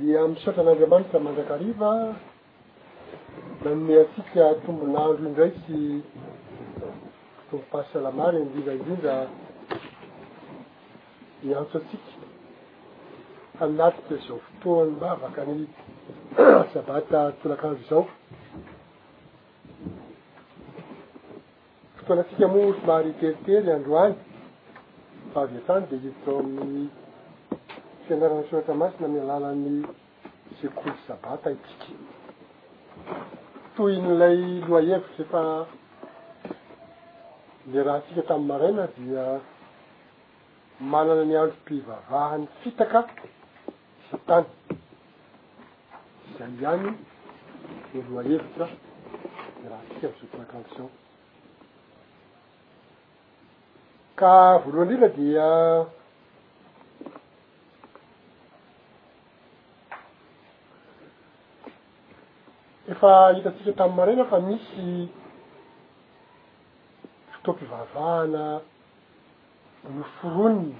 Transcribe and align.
de 0.00 0.16
amiy 0.18 0.36
saotra 0.42 0.62
an'andriamanitra 0.62 1.18
mandrakariva 1.24 1.88
manome 3.62 3.94
atsika 4.02 4.44
tombon'andro 4.64 5.26
indray 5.30 5.50
sy 5.64 5.78
ftombo-pasalamary 7.40 8.38
indindraindrinra 8.44 9.16
miantso 11.44 11.74
atsika 11.80 12.16
anatike 13.66 14.14
zao 14.28 14.38
fotoany 14.46 14.92
mbaavaka 14.96 15.42
ny 15.50 15.60
asabata 16.62 17.18
tolakandro 17.42 17.82
zao 17.90 18.04
fotoana 21.98 22.20
atsika 22.24 22.46
moatry 22.56 22.82
mary 22.88 23.10
teritery 23.20 23.68
androany 23.78 24.16
fa 25.32 25.38
avy 25.44 25.58
atrany 25.60 25.84
de 25.90 25.94
hetitrao 26.02 26.38
amin'ny 26.42 26.84
anaran'ny 28.14 28.44
fiohatra 28.50 28.74
masina 28.74 29.08
mialalany 29.08 29.82
sekolo 30.60 30.94
sabata 31.06 31.50
itsika 31.54 31.92
toy 33.76 33.92
nyilay 34.04 34.36
loha 34.66 34.80
hevitra 34.90 35.20
ehfa 35.22 35.42
le 37.72 37.80
raha 37.86 38.00
tsika 38.04 38.22
tami'y 38.28 38.48
maraina 38.50 38.84
dia 38.96 39.24
manana 40.92 41.24
ny 41.24 41.36
anto 41.42 41.56
mpivavahany 41.62 42.46
fitaka 42.62 43.00
satany 44.10 44.46
zay 46.38 46.52
ihany 46.60 46.84
ny 47.92 48.00
loa 48.10 48.20
hevitraa 48.28 48.72
de 49.60 49.66
raha 49.72 49.84
tsika 49.88 50.04
avyzotoakanoson 50.10 50.90
ka 54.20 54.30
voalohany 54.62 54.90
lila 54.96 55.08
dia 55.18 55.48
fa 63.00 63.32
hitatsika 63.34 63.72
tam'y 63.78 63.94
marena 63.96 64.24
fa 64.30 64.38
misy 64.46 65.08
fotoam-pivavahana 67.32 68.44
noforonony 69.98 70.70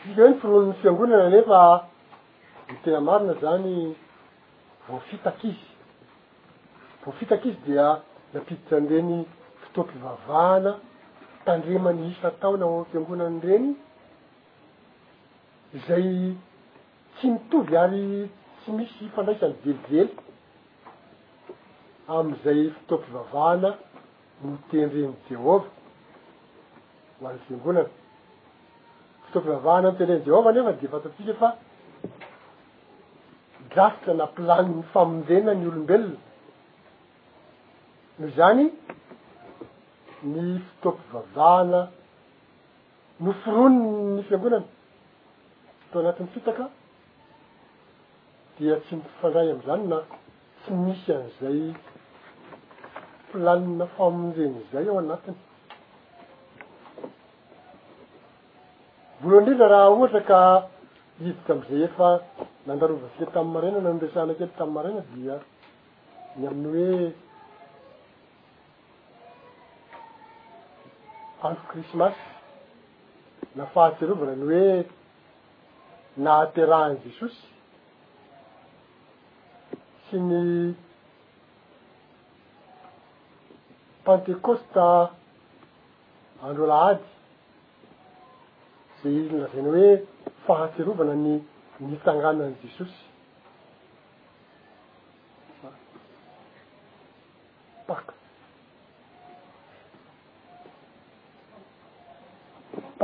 tsika 0.00 0.20
hoe 0.22 0.28
nyforonony 0.30 0.72
fiangonana 0.82 1.26
nefa 1.34 1.60
mitea 2.68 3.00
marina 3.08 3.34
zany 3.42 3.74
voafitaky 4.88 5.48
izy 5.56 5.66
voafitaky 7.02 7.48
izy 7.50 7.60
dia 7.66 7.88
napiditsa 8.32 8.72
anyireny 8.76 9.12
fotoampivavahana 9.62 10.72
tandremanyhisa 11.44 12.28
taona 12.40 12.64
o 12.74 12.78
fiangonany 12.90 13.38
reny 13.46 13.68
zay 15.86 16.08
tsy 17.14 17.26
mitovy 17.32 17.76
ary 17.84 18.30
ts 18.66 18.74
misy 18.78 19.04
fandraisan'ny 19.14 19.54
velively 19.64 20.04
am'izay 22.16 22.60
fotompivavahana 22.76 23.70
nytendreny 24.48 25.12
jehova 25.28 25.58
ho 25.68 27.26
an'ny 27.28 27.40
fiangonana 27.48 27.84
fitoampivavahana 29.24 29.86
mitendreny 29.92 30.24
jehovah 30.28 30.50
anefa 30.52 30.72
de 30.82 30.88
fataotika 30.94 31.34
fa 31.42 31.48
gafitra 33.74 34.12
na 34.18 34.24
mpilany 34.30 34.68
ny 34.76 34.82
famondena 34.92 35.50
ny 35.60 35.64
olombelona 35.70 36.18
n 38.20 38.24
zany 38.38 38.64
n 40.24 40.28
ny 40.36 40.46
fitom-pivavahana 40.68 41.80
noforony 43.26 43.78
ny 44.16 44.20
fiangonana 44.28 44.66
fto 45.84 45.94
anatin'ny 46.02 46.32
fitaka 46.36 46.64
dia 48.60 48.76
tsy 48.84 48.96
mififandray 48.96 49.48
am'zany 49.54 49.84
na 49.92 49.98
tsy 50.62 50.72
misy 50.84 51.10
an'izay 51.16 51.60
planina 53.30 53.86
famonjeny 53.96 54.60
zay 54.72 54.84
aho 54.90 54.98
anatiny 55.02 55.36
volo 59.22 59.34
aindrinlra 59.40 59.68
raha 59.74 59.90
ohatra 59.96 60.22
ka 60.30 60.38
hidita 61.24 61.50
am'izay 61.54 61.82
efa 61.88 62.08
nandarovatsike 62.70 63.32
tamy 63.34 63.50
marena 63.56 63.78
na 63.86 63.90
nobesana 63.96 64.32
akely 64.36 64.50
tam 64.60 64.70
marena 64.76 65.02
dia 65.14 65.36
ny 66.38 66.44
aminy 66.52 66.78
hoe 66.78 67.04
andro 71.48 71.64
krismasy 71.74 72.24
nafahatserovana 73.60 74.34
ny 74.44 74.48
hoe 74.54 74.74
naaterahany 76.28 76.96
jesosy 77.04 77.42
sy 80.10 80.20
ny 80.22 80.70
pentecosta 84.06 85.10
andro 86.48 86.66
lahady 86.72 87.06
zay 89.00 89.16
ny 89.16 89.24
lazaina 89.42 89.70
hoe 89.78 89.90
fahatsirovana 90.46 91.14
ny 91.24 91.32
niitanganan' 91.88 92.54
jesosy 92.62 93.00
paka 97.90 98.12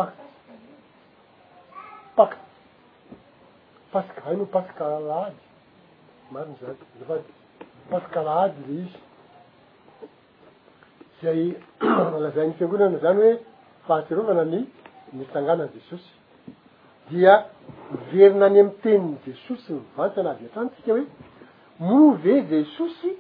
pak 0.01 0.11
paka 2.19 2.37
paska 3.95 4.21
hai 4.27 4.35
no 4.43 4.47
paska 4.59 4.85
lahady 5.13 5.45
mariny 6.33 6.55
zany 6.61 6.77
lafady 7.01 7.27
paskalaady 7.91 8.63
le 8.69 8.75
izy 8.83 8.99
zay 11.23 11.41
alazay 12.17 12.47
ngny 12.47 12.57
fiangonana 12.59 12.99
zany 13.05 13.21
hoe 13.25 13.33
fahatsirovana 13.87 14.45
ny 14.53 14.59
misanganany 15.19 15.71
jesosy 15.77 16.11
dia 17.11 17.35
miverina 17.91 18.47
any 18.51 18.59
amy 18.63 18.73
teniny 18.83 19.15
jesosy 19.27 19.73
mivanty 19.79 20.21
na 20.25 20.31
avy 20.35 20.45
antranytsika 20.45 20.93
hoe 20.97 21.05
move 21.89 22.33
jesosy 22.53 23.11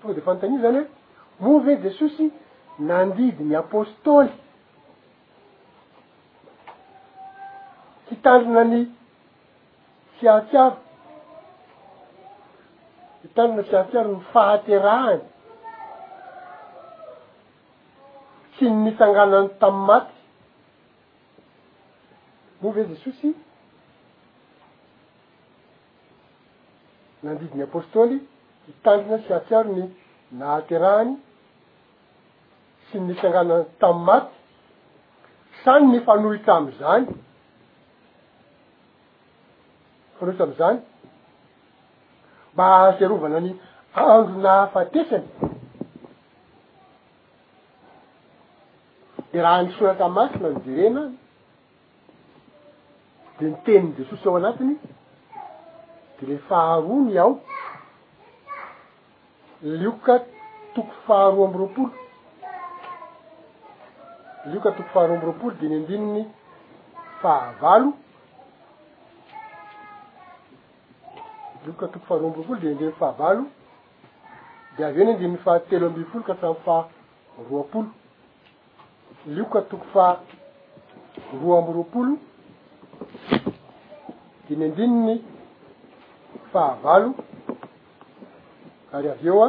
toga 0.00 0.14
de 0.16 0.20
fanontaniy 0.26 0.58
zany 0.64 0.76
e 0.80 0.82
movy 1.42 1.70
e 1.72 1.76
jesosy 1.86 2.24
nandidyny 2.88 3.54
apostôly 3.62 4.28
hitandrina 8.08 8.62
ny 8.72 8.80
tsiaotsiavo 10.16 10.76
tandrina 13.34 13.64
sy 13.70 13.76
atiaro 13.80 14.10
ny 14.14 14.20
fahaterahany 14.32 15.20
sy 18.56 18.64
ny 18.70 18.78
nifanganany 18.86 19.48
tamy 19.62 19.84
maty 19.90 20.16
moa 22.60 22.74
veo 22.78 22.86
jesosy 22.94 23.30
nandidiny 27.26 27.66
apôstôly 27.68 28.16
hitandrina 28.66 29.18
sy 29.28 29.32
atiaro 29.38 29.72
ny 29.78 29.86
nahaterahany 30.42 31.14
sy 32.90 32.96
ny 33.00 33.06
nifanganany 33.12 33.66
tamy 33.84 34.04
maty 34.08 34.34
sany 35.64 35.86
nyfanohitra 35.94 36.52
amizany 36.62 37.06
fanohitra 40.20 40.46
amizany 40.50 40.80
ba 42.58 42.66
asiarovana 42.88 43.38
ny 43.46 43.50
andro 44.10 44.36
nahafatesany 44.44 45.26
e 49.36 49.44
raha 49.44 49.60
nysoraka 49.66 50.04
masina 50.16 50.48
ny 50.52 50.58
jerena 50.66 51.02
de 53.38 53.44
ni 53.50 53.54
teniny 53.64 53.90
desosy 53.96 54.24
ao 54.28 54.36
anatiny 54.40 54.74
de 56.16 56.22
le 56.28 56.36
faharoany 56.48 57.16
ao 57.24 57.32
lioka 59.82 60.14
toko 60.74 60.94
faharoa 61.06 61.44
amby 61.46 61.58
roapolo 61.62 61.94
lioka 64.50 64.70
toko 64.76 64.88
faharoamby 64.96 65.26
roapolo 65.30 65.54
de 65.60 65.66
ny 65.70 65.76
amdininy 65.78 66.22
fahavalo 67.20 67.90
likoka 71.66 71.88
toko 71.88 72.06
fahroa 79.92 80.20
ambo 81.32 81.72
roapolo 81.72 82.18
de 84.48 84.56
ny 84.56 84.64
andiniy 84.64 85.24
fahavalo 86.52 87.14
de 88.92 89.10
avy 89.10 89.26
eo 89.26 89.46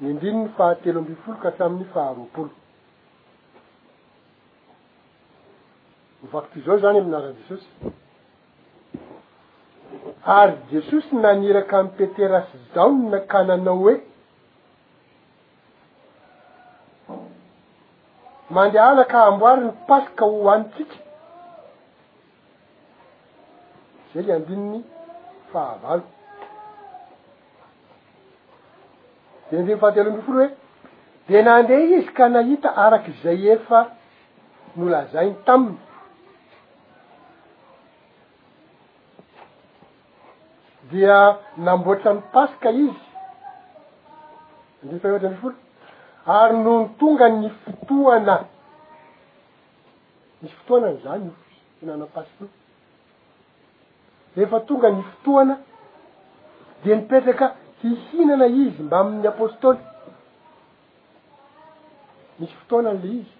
ny 0.00 0.08
andini'ny 0.10 0.48
fahatelo 0.56 0.98
ambi 0.98 1.14
folo 1.24 1.38
ka 1.38 1.50
tfy 1.52 1.62
amy 1.62 1.84
fa 1.92 2.14
roaapolo 2.16 2.50
lioka 2.50 2.50
toko 2.50 2.50
fa 2.56 2.56
roa 2.72 2.88
ambo 2.88 3.02
roapolo 3.02 5.12
de 5.16 5.18
ny 5.18 5.18
andini 5.18 5.18
ny 5.18 5.22
fahavalo 5.22 5.22
kary 5.26 5.26
avy 5.26 5.26
eo 5.26 5.26
a 5.26 5.26
ny 5.28 5.28
andininy 5.28 5.28
fahatelo 5.28 5.58
ambi 5.58 5.74
folo 5.74 5.98
ka 5.98 5.98
tfy 6.18 6.22
amin'ny 6.22 6.24
faaroapolo 6.24 6.24
ivako 6.24 6.46
try 6.52 6.62
zao 6.64 6.76
zany 6.82 6.98
aminaran 6.98 7.34
de 7.36 7.42
sosy 7.48 7.66
ary 10.26 10.54
jesosy 10.72 11.12
naniraka 11.16 11.78
amy 11.78 11.90
petera 11.98 12.40
sy 12.50 12.58
jaonna 12.74 13.18
ka 13.30 13.38
nanao 13.48 13.76
hoe 13.82 13.94
mandeha 18.54 18.86
alaka 18.94 19.18
hamboary 19.26 19.62
ny 19.66 19.72
pasika 19.88 20.24
hoanitsika 20.32 20.96
zay 24.12 24.22
ly 24.26 24.30
andininy 24.38 24.80
fahavalo 25.52 26.02
de 29.50 29.54
andiny 29.58 29.78
fahatelohambo 29.80 30.22
foro 30.28 30.38
hoe 30.46 30.50
de 31.28 31.38
nandeh 31.46 31.80
izy 31.98 32.10
ka 32.16 32.24
nahita 32.34 32.68
arak' 32.84 33.10
zay 33.22 33.48
efa 33.54 33.80
nolazainy 34.76 35.36
taminy 35.46 35.78
dea 40.90 41.38
namboatra 41.64 42.10
ny 42.16 42.20
pasika 42.32 42.70
izy 42.70 42.98
anifaoatra 44.82 45.28
m 45.32 45.36
folo 45.40 45.54
ary 46.38 46.56
non 46.66 46.82
tonga 47.00 47.26
ny 47.40 47.48
fotoana 47.62 48.36
misy 50.42 50.54
fotoana 50.58 50.88
ny 50.92 50.98
zany 51.02 51.24
io 51.24 51.32
ihnanapasika 51.82 52.44
i 52.44 52.50
rehefa 54.36 54.58
tonga 54.68 54.88
ny 54.96 55.02
fotoana 55.10 55.54
de 56.84 56.90
nipetraka 56.96 57.46
hihinana 57.82 58.46
izy 58.62 58.82
mbaamin'ny 58.86 59.26
apostoly 59.32 59.78
misy 62.38 62.54
fotoana 62.58 62.88
an'le 62.92 63.08
izy 63.20 63.34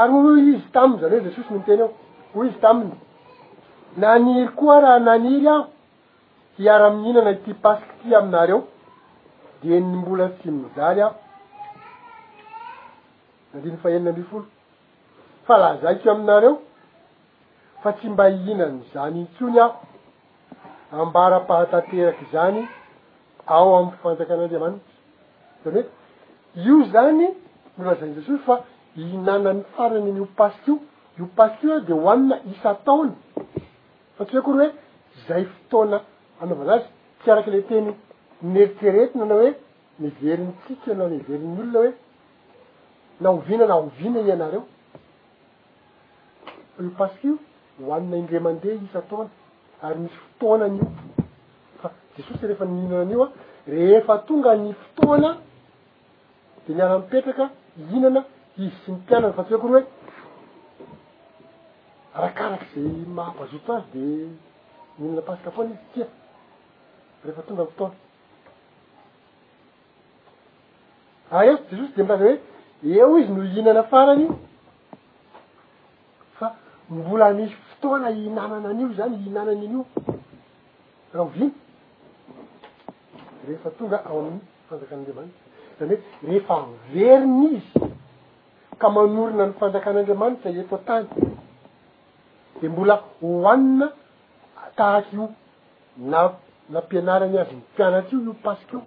ary 0.00 0.12
oo 0.18 0.30
izy 0.48 0.66
tamy 0.74 0.94
zan 1.00 1.12
eo 1.16 1.20
ze 1.26 1.30
sosy 1.36 1.52
mynteny 1.54 1.80
eo 1.84 1.90
hoy 2.34 2.48
izy 2.48 2.58
taminy 2.64 2.92
naniry 4.02 4.46
koa 4.58 4.76
raha 4.84 4.98
naniry 5.08 5.46
aho 5.54 5.62
hiara-miinana 6.56 7.32
ty 7.44 7.52
pasiky 7.62 7.94
ty 8.02 8.08
aminareo 8.18 8.60
de 9.62 9.80
ny 9.80 9.92
mbola 10.00 10.26
tsy 10.38 10.48
mizary 10.60 11.00
aho 11.06 11.14
andiny 13.54 13.76
fahelina 13.82 14.12
mifolo 14.18 14.46
fa 15.46 15.54
laha 15.60 15.74
zaykeo 15.82 16.12
aminareo 16.12 16.54
fa 17.82 17.90
tsy 17.96 18.06
mba 18.12 18.24
iinany 18.38 18.78
zany 18.92 19.18
i 19.24 19.28
tsony 19.36 19.58
aho 19.64 19.74
ambara-pahatateraky 21.02 22.26
zany 22.34 22.60
ao 23.54 23.68
amy 23.78 23.92
ffanjakan'andriamanitry 24.00 24.80
zany 25.62 25.74
hoe 25.74 25.82
io 26.66 26.76
zany 26.92 27.26
no 27.76 27.80
raha 27.84 28.00
zany 28.00 28.14
jesosy 28.16 28.42
fa 28.46 28.54
hihnana 28.96 29.50
ny 29.56 29.62
farany 29.76 30.10
nyo 30.16 30.26
pasky 30.40 30.70
io 30.70 30.78
io 31.18 31.26
pasikio 31.36 31.80
de 31.86 31.92
hoanina 31.92 32.36
isa 32.52 32.70
ataony 32.70 33.10
fa 34.16 34.24
tsy 34.24 34.34
hoeko 34.36 34.52
ry 34.52 34.56
hoe 34.58 34.70
zay 35.28 35.44
fotoana 35.44 35.98
aaovazazy 36.40 36.86
ty 37.22 37.30
araky 37.30 37.50
le 37.50 37.60
teny 37.68 37.88
neriteretina 38.52 39.24
ana 39.24 39.34
hoe 39.34 39.50
miveryntsika 40.00 40.92
anao 40.92 41.08
miveriny 41.08 41.52
olona 41.62 41.78
hoe 41.80 41.92
naovina 43.20 43.66
nahovina 43.66 44.20
ianareo 44.20 44.62
o 46.80 46.82
pasika 46.98 47.26
io 47.28 47.36
hoanina 47.86 48.16
indre 48.16 48.38
mandeha 48.46 48.74
isa 48.84 49.00
taony 49.10 49.28
ary 49.82 49.98
misy 50.00 50.16
fotoanan'io 50.20 50.86
fa 51.80 51.88
jesosy 52.16 52.42
rehefa 52.46 52.64
niinana 52.64 53.02
anio 53.04 53.22
a 53.24 53.28
rehefa 53.66 54.14
tonga 54.26 54.56
ny 54.56 54.74
fotoana 54.84 55.30
de 56.66 56.72
niara-mipetraka 56.74 57.44
inana 57.96 58.20
izy 58.56 58.72
sy 58.84 58.90
mipianany 58.92 59.32
fa 59.36 59.42
tsohoeko 59.44 59.68
ry 59.72 59.80
e 59.82 59.84
arakaraky 62.14 62.66
zay 62.76 63.04
mahampazoto 63.18 63.72
azy 63.76 63.94
de 63.94 64.28
milina 64.98 65.22
pasika 65.28 65.50
poana 65.54 65.70
izy 65.74 65.80
tia 65.94 66.06
rehefa 67.24 67.42
tonga 67.46 67.62
ny 67.64 67.68
fotona 67.70 67.94
ary 71.30 71.48
ah, 71.48 71.52
asy 71.52 71.70
jesosy 71.70 71.92
de 71.96 72.02
mirazahoe 72.04 72.34
eo 72.84 73.18
izy 73.22 73.32
no 73.36 73.42
hihnana 73.52 73.82
farany 73.90 74.24
fa 76.38 76.46
mbola 76.90 77.26
misy 77.38 77.54
fotoana 77.68 78.08
inanana 78.26 78.68
an'io 78.72 78.88
zany 78.98 79.14
iinanana 79.22 79.52
anio 79.56 79.82
rahaoviny 81.14 81.52
rehefa 83.46 83.68
tonga 83.78 83.98
ao 84.08 84.18
amin'ny 84.20 84.40
fanjakan'andriamanitra 84.68 85.44
zany 85.80 85.96
hoe 85.96 86.28
rehefa 86.28 86.56
veriny 86.94 87.46
izy 87.54 87.80
ka 88.80 88.86
manorona 88.94 89.44
ny 89.48 89.54
fanjakan'andriamanitra 89.60 90.48
eto 90.60 90.74
atany 90.80 91.08
de 92.62 92.66
mbola 92.68 92.94
hohanina 93.20 93.86
tahak' 94.78 95.12
io 95.16 95.24
na 96.12 96.20
nampianarany 96.72 97.36
azynny 97.42 97.62
mpianatsy 97.74 98.12
io 98.14 98.20
io 98.26 98.32
pasik' 98.44 98.72
io 98.76 98.80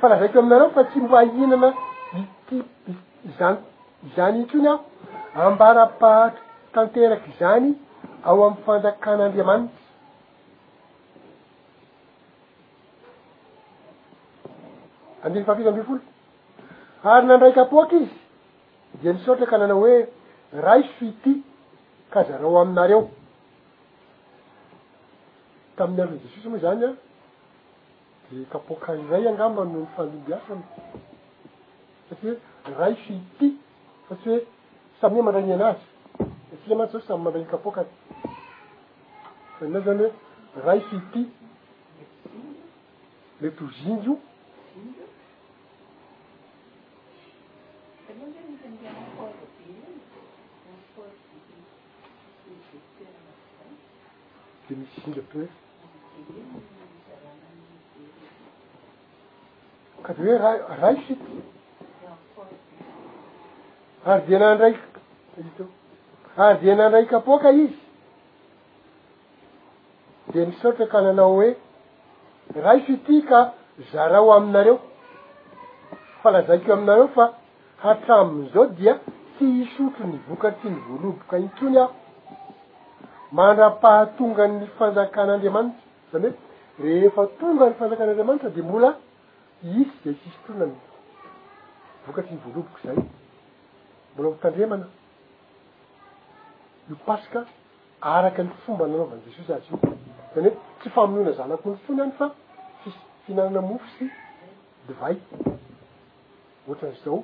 fa 0.00 0.06
la 0.12 0.16
zaiko 0.22 0.36
aminareo 0.42 0.68
fa 0.78 0.82
tsy 0.90 0.98
mbahinana 1.06 1.68
itiy 2.20 2.60
zany 3.38 3.58
zany 4.14 4.36
itsony 4.44 4.68
aho 4.70 4.78
ambarapahaty 5.50 6.40
tanteraky 6.74 7.30
zany 7.42 7.68
ao 8.28 8.38
ami'y 8.46 8.62
fanjakanaandriamanitsa 8.66 9.82
andiny 15.24 15.44
fahafiko 15.46 15.68
amby 15.70 15.82
folo 15.88 16.02
ary 17.14 17.24
nandraiky 17.30 17.60
apoaky 17.64 17.98
izy 18.04 18.22
de 19.02 19.10
nisortre 19.12 19.46
ka 19.50 19.58
nanao 19.58 19.80
hoe 19.80 20.06
ray 20.52 20.82
fy 20.98 21.06
ity 21.08 21.32
ka 22.10 22.22
zarao 22.28 22.58
aminareo 22.60 23.10
tami'ny 25.76 26.02
arin'i 26.02 26.20
jesosy 26.28 26.48
moa 26.48 26.60
zany 26.62 26.84
a 26.86 26.90
de 28.30 28.44
kapokaray 28.52 29.28
angamba 29.28 29.64
noho 29.64 29.80
ny 29.82 29.86
faalimbiasany 29.96 30.62
satria 32.08 32.34
hoe 32.64 32.74
ray 32.80 32.94
faity 33.06 33.48
fa 34.08 34.14
tsy 34.22 34.28
hoe 34.30 34.46
samyni 35.00 35.22
mandrany 35.22 35.52
anazy 35.52 35.82
etsika 36.52 36.74
mantsy 36.78 36.92
zaos 36.96 37.06
samy 37.08 37.22
mandrany 37.24 37.46
kapokaty 37.50 37.94
fanay 39.58 39.82
zany 39.84 40.02
hoe 40.04 40.12
ray 40.66 40.80
fyity 40.88 41.20
mety 43.40 43.60
hozingio 43.64 44.16
e 55.40 55.48
ka 60.04 60.12
de 60.14 60.22
hoe 60.28 60.38
ra- 60.38 60.68
raiso 60.80 61.12
ity 61.14 61.32
ary 64.12 64.22
de 64.28 64.36
nandraiky 64.38 64.88
ary 66.44 66.58
de 66.64 66.72
nandraiky 66.76 67.14
apoaka 67.18 67.50
izy 67.64 67.78
de 70.32 70.40
missotra 70.48 70.84
ka 70.92 70.98
nanao 71.04 71.32
hoe 71.36 71.50
raiso 72.66 72.90
ity 72.96 73.16
ka 73.28 73.40
zarao 73.90 74.28
aminareo 74.36 74.76
fa 76.20 76.28
lazaiko 76.34 76.68
aminareo 76.72 77.08
fa 77.16 77.24
hatramon'zao 77.82 78.64
dia 78.78 78.94
tsy 79.34 79.44
hisotro 79.58 80.04
ny 80.10 80.18
voka 80.28 80.48
ty 80.58 80.66
ny 80.70 80.78
voaloboka 80.86 81.34
inytsony 81.38 81.78
aho 81.84 81.94
mandrapahatongany 83.36 84.58
fanjakan'andriamanitra 84.78 86.08
zany 86.12 86.28
hoe 86.76 86.88
rehefa 86.94 87.22
tonga 87.40 87.64
ny 87.68 87.74
fanjakan'andriamanitra 87.80 88.50
de 88.56 88.62
mbola 88.68 88.90
isy 89.80 89.94
zay 90.04 90.14
sisy 90.20 90.36
ftrona 90.42 90.64
m 90.70 90.74
vokatry 92.06 92.32
nyvoaloboky 92.36 92.80
zay 92.86 92.96
mbola 94.12 94.28
hotandremana 94.32 94.86
io 96.88 96.96
paska 97.08 97.40
araka 98.14 98.40
ny 98.46 98.50
fomba 98.64 98.84
nanaovany 98.86 99.20
jesosy 99.26 99.52
azy 99.56 99.68
io 99.72 99.78
zany 100.34 100.46
hoe 100.48 100.50
tsy 100.78 100.88
famonoana 100.96 101.32
zanako 101.40 101.64
ny 101.72 101.78
fony 101.84 102.00
any 102.04 102.12
fa 102.18 102.26
sisy 102.82 102.98
fihinanana 103.22 103.60
mofo 103.70 103.86
sy 103.96 104.04
divai 104.86 105.16
ohatran'zao 106.66 107.18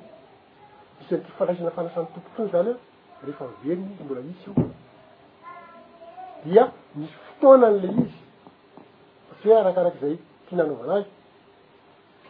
isan'ny 1.01 1.23
ty 1.25 1.31
fandraisana 1.37 1.71
fanasan'ny 1.77 2.09
tompotrony 2.13 2.49
zany 2.55 2.71
a 3.19 3.21
rehefa 3.25 3.43
verinyiy 3.63 4.03
mbola 4.05 4.21
isy 4.33 4.47
ao 4.49 4.61
ia 6.45 6.71
misy 6.95 7.13
fotoana 7.27 7.67
an'le 7.67 7.87
izy 8.03 8.15
afy 9.31 9.47
hoe 9.49 9.59
arakarak' 9.63 9.99
zay 10.01 10.15
tinanaovanazy 10.49 11.09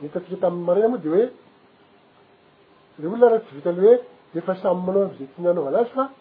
netafika 0.02 0.36
tamin'ny 0.42 0.66
maraina 0.66 0.88
moa 0.90 0.98
de 1.00 1.08
hoe 1.10 1.30
le 3.00 3.08
olona 3.08 3.26
ara 3.28 3.40
tsy 3.40 3.56
vita 3.56 3.72
le 3.72 3.82
hoe 3.82 4.06
efa 4.36 4.56
samy 4.56 4.82
manao 4.86 5.04
amzay 5.04 5.28
tinanaovanazy 5.34 5.90
fa 5.96 6.12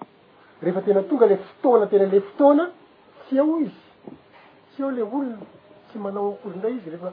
rehefa 0.62 0.80
tena 0.82 1.02
tonga 1.02 1.26
le 1.26 1.37
fotoana 1.47 1.87
tenale 1.88 2.20
fotoana 2.20 2.64
tsy 3.26 3.38
ao 3.38 3.59
izy 3.61 3.80
tsy 4.70 4.82
aho 4.82 4.90
ley 4.97 5.02
olona 5.02 5.37
tsy 5.88 5.99
manao 5.99 6.28
akorindray 6.35 6.75
izy 6.76 6.90
refa 6.90 7.12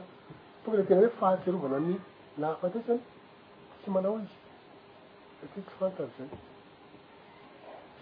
tonga 0.62 0.76
le 0.78 0.84
tena 0.86 1.00
hoe 1.02 1.10
fahatserovana 1.18 1.78
ny 1.86 1.94
laha 2.40 2.54
fatasany 2.60 3.00
tsy 3.80 3.90
manao 3.90 4.16
izy 4.18 4.34
satia 5.38 5.62
tsy 5.66 5.74
fantan 5.80 6.08
zay 6.16 6.28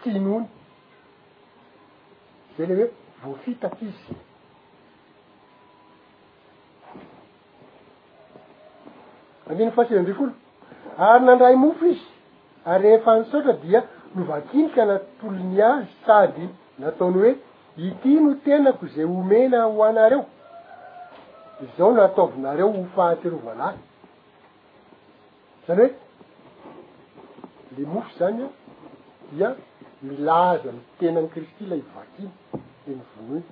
tsy 0.01 0.09
inony 0.19 0.47
zay 2.57 2.65
le 2.65 2.75
hoe 2.75 2.89
voafitaky 3.23 3.85
izy 3.89 4.13
andiny 9.49 9.71
fahasiry 9.75 9.99
andre 9.99 10.13
folo 10.19 10.31
ary 11.07 11.23
nandray 11.27 11.55
mofo 11.63 11.85
izy 11.93 12.05
ary 12.69 12.81
rehefa 12.83 13.11
nysaotra 13.19 13.53
dia 13.63 13.79
novakinika 14.15 14.81
natolony 14.89 15.61
azy 15.71 15.87
sady 16.05 16.45
nataony 16.81 17.17
hoe 17.21 17.33
ity 17.85 18.11
no 18.23 18.31
tenako 18.45 18.85
zay 18.93 19.05
homena 19.13 19.59
ho 19.71 19.81
anareo 19.89 20.23
zao 21.77 21.91
nataovinareo 21.97 22.67
ho 22.75 22.81
fahaterovalahy 22.95 23.77
zany 25.67 25.79
hoe 25.79 25.91
le 27.77 27.83
mofo 27.93 28.11
zany 28.19 28.43
a 28.45 28.49
dia 29.31 29.49
milaza 30.01 30.69
nitenany 30.71 31.27
kristy 31.33 31.63
lay 31.69 31.81
vakiny 31.93 32.29
e 32.87 32.91
nyvonoiny 32.97 33.47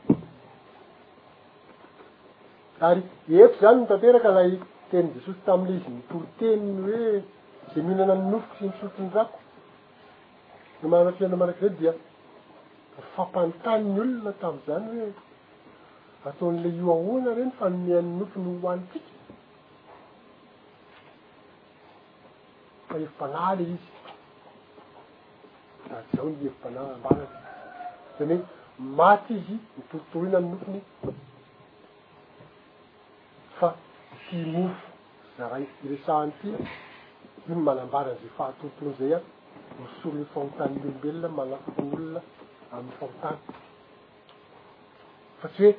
ary 2.87 3.01
eto 3.43 3.55
zany 3.61 3.77
mitateraka 3.81 4.29
lay 4.37 4.49
teni 4.91 5.09
jesosy 5.15 5.41
tami'le 5.49 5.73
izy 5.79 5.89
nitoroteniny 5.97 6.79
hoe 6.89 7.13
de 7.71 7.77
mihinana 7.85 8.15
nnynofoko 8.17 8.55
sy 8.59 8.65
misotony 8.69 9.09
rako 9.17 9.39
ny 10.79 10.85
manaratianda 10.91 11.35
maraky 11.41 11.61
reny 11.65 11.77
dia 11.79 11.93
fampanotanyny 13.15 13.99
olona 14.03 14.31
tam'zany 14.43 14.89
hoe 15.01 15.11
ataon'le 16.29 16.69
io 16.79 16.87
ahoana 16.97 17.29
reny 17.39 17.51
fa 17.57 17.65
nomeannynofony 17.73 18.47
hoanitika 18.63 19.13
faepalale 22.87 23.63
izy 23.75 23.94
da 25.89 26.01
tzao 26.11 26.25
nyhevimbanaambanany 26.29 27.27
zany 28.17 28.29
hoey 28.29 28.41
maty 28.99 29.33
izy 29.37 29.55
nitorotoro 29.77 30.25
iny 30.29 30.37
ny 30.41 30.47
nofony 30.51 30.75
iny 30.75 31.19
fa 33.57 33.67
tia 34.29 34.45
mofo 34.53 34.87
zaray 35.37 35.65
iresaany 35.85 36.31
itya 36.43 36.57
iny 37.47 37.55
manambarany 37.67 38.17
zay 38.21 38.31
fahatorotorony 38.37 38.95
zay 38.99 39.11
a 39.13 39.19
misorony 39.79 40.25
fanotany 40.33 40.73
milombelona 40.79 41.29
manakikyn'olona 41.39 42.21
ami'y 42.77 42.95
fanotany 42.99 43.39
fa 45.39 45.47
tsy 45.53 45.63
hoe 45.63 45.73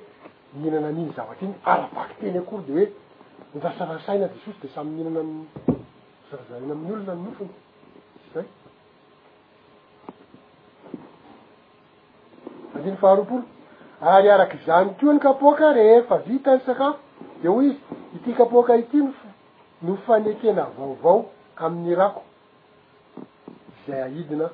mihinana 0.56 0.90
miny 0.98 1.10
zavatra 1.16 1.44
iny 1.46 1.56
arabaky 1.72 2.14
teny 2.20 2.38
akory 2.40 2.62
de 2.68 2.72
hoe 2.78 2.88
midasarasaina 3.54 4.26
jesosy 4.32 4.60
de 4.62 4.68
samy 4.74 4.90
mihinana 4.94 5.20
amny 5.24 5.44
zarazaraina 6.30 6.72
amin'ny 6.76 6.92
olona 6.94 7.14
ny 7.16 7.22
nofony 7.24 7.52
zay 8.34 8.46
ny 12.90 12.96
faharopolo 13.00 13.42
ary 14.00 14.28
arak' 14.30 14.56
zany 14.66 14.90
ko 15.00 15.12
ny 15.12 15.18
kapoaka 15.20 15.72
rehefa 15.72 16.16
vita 16.26 16.50
ny 16.56 16.60
sakafo 16.66 16.98
de 17.42 17.48
hoy 17.48 17.66
izy 17.66 17.78
ity 18.14 18.32
kapoaka 18.34 18.76
ity 18.78 18.96
nyf 19.02 19.18
no 19.82 19.96
fanekena 20.06 20.64
vaovao 20.76 21.18
amin'ny 21.64 21.94
rako 22.00 22.22
zay 23.86 24.00
aidina 24.06 24.46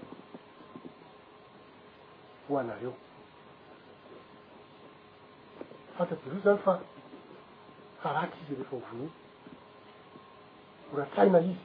ho 2.49 2.53
anareo 2.61 2.93
fantaty 5.97 6.25
areo 6.29 6.41
zany 6.45 6.59
fa 6.65 6.73
faratsy 8.03 8.41
izy 8.43 8.55
rehefa 8.59 8.75
ovonoa 8.79 9.11
oratsaina 10.95 11.39
izy 11.53 11.61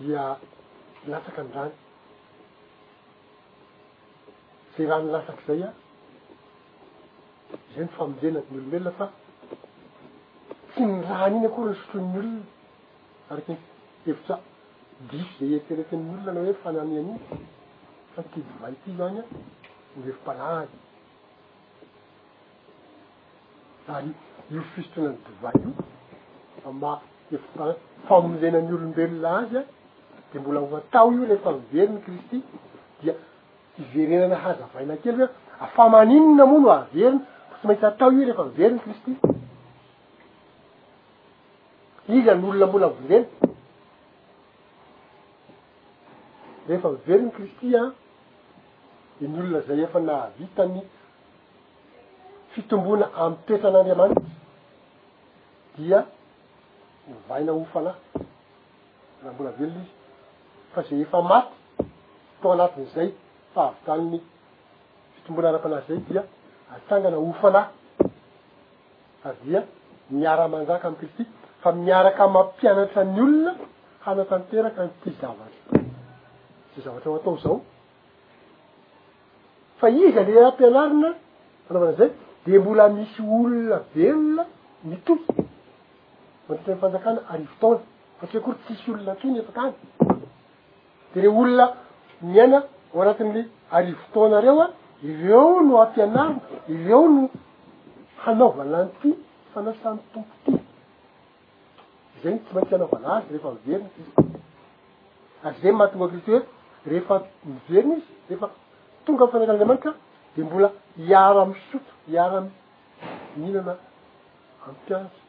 dia 0.00 0.22
lasaka 1.06 1.40
andrany 1.44 1.83
ze 4.76 4.86
raha 4.86 5.02
ny 5.02 5.10
lasaky 5.14 5.42
zay 5.46 5.62
a 5.64 5.68
zay 7.74 7.84
myfamonjenany 7.86 8.42
olombelona 8.50 8.90
fa 8.98 9.06
tsy 10.74 10.82
ny 10.90 11.02
rahaan 11.06 11.32
iny 11.36 11.46
akoa 11.48 11.64
rosotrony 11.68 12.06
olona 12.10 12.30
araky 13.30 13.52
n 13.54 13.58
evitra 14.10 14.36
disy 15.10 15.46
zay 15.48 15.54
eterefennny 15.58 16.08
olona 16.14 16.32
na 16.34 16.40
hoe 16.46 16.54
fananyan'iny 16.62 17.20
fa 18.14 18.20
ty 18.30 18.38
divay 18.46 18.74
ty 18.84 18.88
zany 18.98 19.18
a 19.20 19.22
ny 19.98 20.02
efim-pala 20.10 20.44
azy 20.58 20.70
ah 23.94 24.00
y 24.02 24.10
io 24.54 24.62
fisotrona 24.72 25.10
ny 25.14 25.18
divay 25.28 25.54
io 25.64 25.72
famba 26.64 26.90
evipa 27.32 27.64
famonjenany 28.10 28.68
olombelona 28.78 29.30
azy 29.40 29.54
a 29.62 29.62
de 30.32 30.36
mbola 30.38 30.60
ova 30.66 30.80
tao 30.92 31.12
io 31.14 31.24
refa 31.32 31.50
miverony 31.58 32.00
kristy 32.08 32.38
dia 33.02 33.14
iverenana 33.78 34.36
haza 34.36 34.66
vaina 34.74 34.96
kely 34.96 35.16
hoe 35.18 35.28
afamaninina 35.60 36.46
moa 36.46 36.60
no 36.60 36.70
averiny 36.70 37.20
fa 37.50 37.56
tsy 37.58 37.66
maintsy 37.66 37.86
atao 37.86 38.12
io 38.12 38.20
rehefa 38.24 38.44
miveriny 38.44 38.78
kristy 38.84 39.12
iza 42.08 42.34
ny 42.34 42.44
olona 42.48 42.66
mbola 42.66 42.88
vively 42.88 43.24
rehefa 46.68 46.88
iverony 46.88 47.30
kristy 47.30 47.76
a 47.76 47.82
de 49.20 49.28
ny 49.28 49.38
olona 49.40 49.60
zay 49.66 49.80
efa 49.82 50.00
nahavitany 50.00 50.82
fitomboana 52.52 53.06
amytoetran'andriamanitra 53.20 54.24
dia 55.76 56.04
nyvaina 57.08 57.52
ofanay 57.52 57.96
la 59.24 59.32
mbola 59.32 59.50
velona 59.50 59.80
izy 59.80 59.92
fa 60.74 60.82
zay 60.82 61.00
efa 61.02 61.22
maty 61.22 61.52
tao 62.40 62.52
anatin'zay 62.52 63.12
faavytanin'ny 63.54 64.20
fitombona 65.16 65.48
ara-panazy 65.52 65.86
zay 65.88 66.00
dia 66.08 66.22
atsangana 66.76 67.18
ofanay 67.28 67.66
avia 69.30 69.60
miara-manjaka 70.10 70.86
amin' 70.88 70.98
kristy 71.00 71.24
fa 71.62 71.70
miaraka 71.84 72.24
mampianatra 72.36 73.04
ny 73.14 73.20
olona 73.24 73.52
hanatanteraka 74.04 74.82
nyti 74.88 75.08
zavatra 75.20 75.72
se 76.74 76.78
zavatra 76.84 77.08
ao 77.10 77.18
atao 77.20 77.36
zao 77.44 77.56
fa 79.80 79.86
izy 79.90 80.18
ale 80.22 80.32
ampianarina 80.50 81.10
anaovanazy 81.68 81.98
zay 82.00 82.10
de 82.44 82.52
mbola 82.60 82.84
misy 82.96 83.20
olona 83.36 83.76
be 83.92 84.04
olona 84.20 84.44
mito 84.88 85.12
mandatra 86.46 86.72
ny 86.74 86.78
fanjakana 86.82 87.20
arivotaona 87.32 87.80
fatria 88.18 88.40
kory 88.44 88.56
tsisy 88.64 88.86
olona 88.94 89.12
tiny 89.20 89.36
efatany 89.42 89.72
de 91.12 91.18
le 91.22 91.28
olona 91.40 91.66
miaina 92.32 92.60
o 92.96 93.00
anatin'le 93.02 93.42
ari 93.76 93.92
votonareo 94.00 94.54
a 94.64 94.68
ireo 95.10 95.44
no 95.68 95.74
ampianarina 95.84 96.24
ireo 96.74 97.02
no 97.14 97.22
hanaovananyty 98.24 99.08
fanasan'ny 99.52 100.00
tompoti 100.12 100.52
zany 102.22 102.38
tsy 102.42 102.52
maintsy 102.54 102.74
anaovana 102.76 103.08
azy 103.18 103.26
rehefa 103.32 103.50
miveronykizy 103.56 104.12
ary 105.44 105.56
zay 105.62 105.72
mahatonga 105.78 106.08
kitoeto 106.14 106.46
rehefa 106.90 107.14
miverona 107.50 107.94
izy 108.00 108.14
rehefa 108.28 108.46
tonga 109.04 109.24
fanakandramanyka 109.32 109.90
de 110.36 110.40
mbola 110.46 110.68
hiaramisoto 111.08 111.92
iara 112.12 112.38
mihinana 113.38 113.72
am 114.66 114.74
mpianatra 114.82 115.22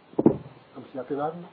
am'izay 0.75 0.99
ampianarina 1.03 1.49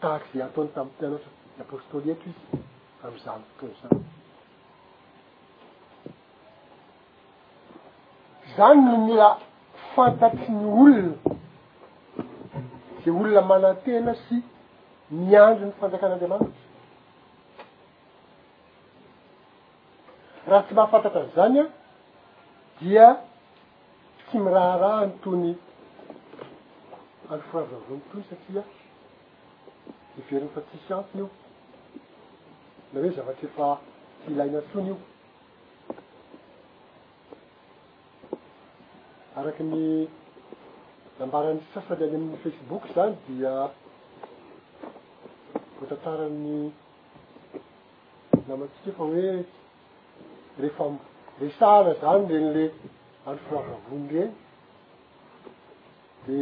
tahaky 0.00 0.26
zay 0.32 0.42
ataony 0.46 0.70
tam'y 0.76 0.90
mpianatra 0.94 1.30
y 1.58 1.60
apostoly 1.64 2.08
eto 2.14 2.26
izy 2.32 2.44
amzany 3.04 3.42
fotony 3.58 4.02
zany 8.56 8.56
zany 8.56 8.82
no 8.84 8.98
mila 9.06 9.38
fantatry 9.94 10.48
ny 10.48 10.66
olona 10.66 11.32
zay 13.04 13.12
olona 13.16 13.42
manantena 13.50 14.12
sy 14.24 14.36
miandro 15.10 15.66
ny 15.68 15.72
fanjakan'andriamanitra 15.80 16.62
raha 20.50 20.62
tsy 20.66 20.74
mahafantatra 20.74 21.20
an'izany 21.24 21.56
a 21.62 21.66
dia 22.80 23.06
tsy 24.26 24.36
miraharaha 24.44 25.00
ny 25.06 25.14
tony 25.24 25.52
ao 27.30 27.38
foravavony 27.50 28.02
tony 28.12 28.24
satria 28.30 28.62
iveriny 30.18 30.48
fa 30.54 30.60
tsisy 30.70 30.94
antiny 31.00 31.22
io 31.26 31.30
na 32.94 33.00
hoe 33.00 33.10
zavatry 33.16 33.46
efa 33.50 33.68
tiilaina 34.22 34.58
atsoiny 34.62 34.90
io 34.90 34.96
araky 39.38 39.62
ny 39.72 39.80
ambarany 41.24 41.60
sasany 41.72 42.02
any 42.04 42.14
amin'ny 42.18 42.38
facebook 42.44 42.82
zany 42.94 43.14
dia 43.26 43.52
votantarany 45.80 46.46
namatika 48.48 48.88
efa 48.90 49.04
hoe 49.06 49.28
refamo- 50.62 51.04
resahana 51.40 51.92
zany 52.00 52.24
regnyle 52.32 52.64
alofoavavony 53.26 54.06
reny 54.16 54.32
de 56.26 56.36